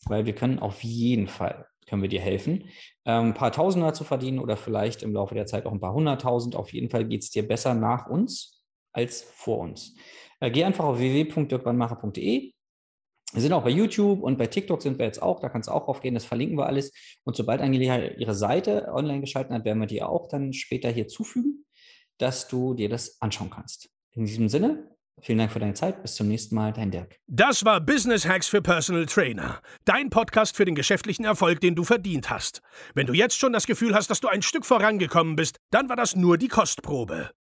weil 0.05 0.25
wir 0.25 0.33
können 0.33 0.59
auf 0.59 0.83
jeden 0.83 1.27
Fall, 1.27 1.67
können 1.87 2.01
wir 2.01 2.09
dir 2.09 2.21
helfen, 2.21 2.69
ähm, 3.05 3.27
ein 3.27 3.33
paar 3.33 3.51
Tausender 3.51 3.93
zu 3.93 4.03
verdienen 4.03 4.39
oder 4.39 4.57
vielleicht 4.57 5.03
im 5.03 5.13
Laufe 5.13 5.35
der 5.35 5.45
Zeit 5.45 5.65
auch 5.65 5.71
ein 5.71 5.79
paar 5.79 5.93
hunderttausend. 5.93 6.55
Auf 6.55 6.73
jeden 6.73 6.89
Fall 6.89 7.05
geht 7.05 7.23
es 7.23 7.29
dir 7.29 7.47
besser 7.47 7.73
nach 7.73 8.07
uns 8.07 8.63
als 8.91 9.21
vor 9.21 9.59
uns. 9.59 9.95
Äh, 10.39 10.51
geh 10.51 10.63
einfach 10.63 10.85
auf 10.85 10.97
www.dirkwannmacher.de 10.97 12.53
wir 13.37 13.41
sind 13.43 13.53
auch 13.53 13.63
bei 13.63 13.69
YouTube 13.69 14.23
und 14.23 14.39
bei 14.39 14.47
TikTok 14.47 14.81
sind 14.81 14.97
wir 14.97 15.05
jetzt 15.05 15.21
auch, 15.21 15.39
da 15.39 15.47
kannst 15.47 15.69
du 15.69 15.71
auch 15.71 15.87
aufgehen, 15.87 16.15
das 16.15 16.25
verlinken 16.25 16.57
wir 16.57 16.65
alles. 16.65 16.91
Und 17.23 17.35
sobald 17.35 17.61
Angelika 17.61 17.95
ihre 18.17 18.33
Seite 18.33 18.87
online 18.91 19.21
geschalten 19.21 19.53
hat, 19.53 19.63
werden 19.63 19.79
wir 19.79 19.85
die 19.85 20.01
auch 20.01 20.27
dann 20.27 20.53
später 20.53 20.89
hier 20.89 21.07
zufügen, 21.07 21.63
dass 22.17 22.47
du 22.47 22.73
dir 22.73 22.89
das 22.89 23.21
anschauen 23.21 23.51
kannst. 23.51 23.91
In 24.13 24.25
diesem 24.25 24.49
Sinne, 24.49 24.89
vielen 25.21 25.37
Dank 25.37 25.51
für 25.51 25.59
deine 25.59 25.75
Zeit, 25.75 26.01
bis 26.01 26.15
zum 26.15 26.29
nächsten 26.29 26.55
Mal, 26.55 26.73
dein 26.73 26.89
Dirk. 26.89 27.19
Das 27.27 27.63
war 27.63 27.79
Business 27.79 28.27
Hacks 28.27 28.47
für 28.47 28.63
Personal 28.63 29.05
Trainer. 29.05 29.61
Dein 29.85 30.09
Podcast 30.09 30.57
für 30.57 30.65
den 30.65 30.73
geschäftlichen 30.73 31.23
Erfolg, 31.23 31.61
den 31.61 31.75
du 31.75 31.83
verdient 31.83 32.31
hast. 32.31 32.63
Wenn 32.95 33.05
du 33.05 33.13
jetzt 33.13 33.37
schon 33.37 33.53
das 33.53 33.67
Gefühl 33.67 33.93
hast, 33.93 34.09
dass 34.09 34.19
du 34.19 34.29
ein 34.29 34.41
Stück 34.41 34.65
vorangekommen 34.65 35.35
bist, 35.35 35.57
dann 35.69 35.89
war 35.89 35.95
das 35.95 36.15
nur 36.15 36.39
die 36.39 36.47
Kostprobe. 36.47 37.29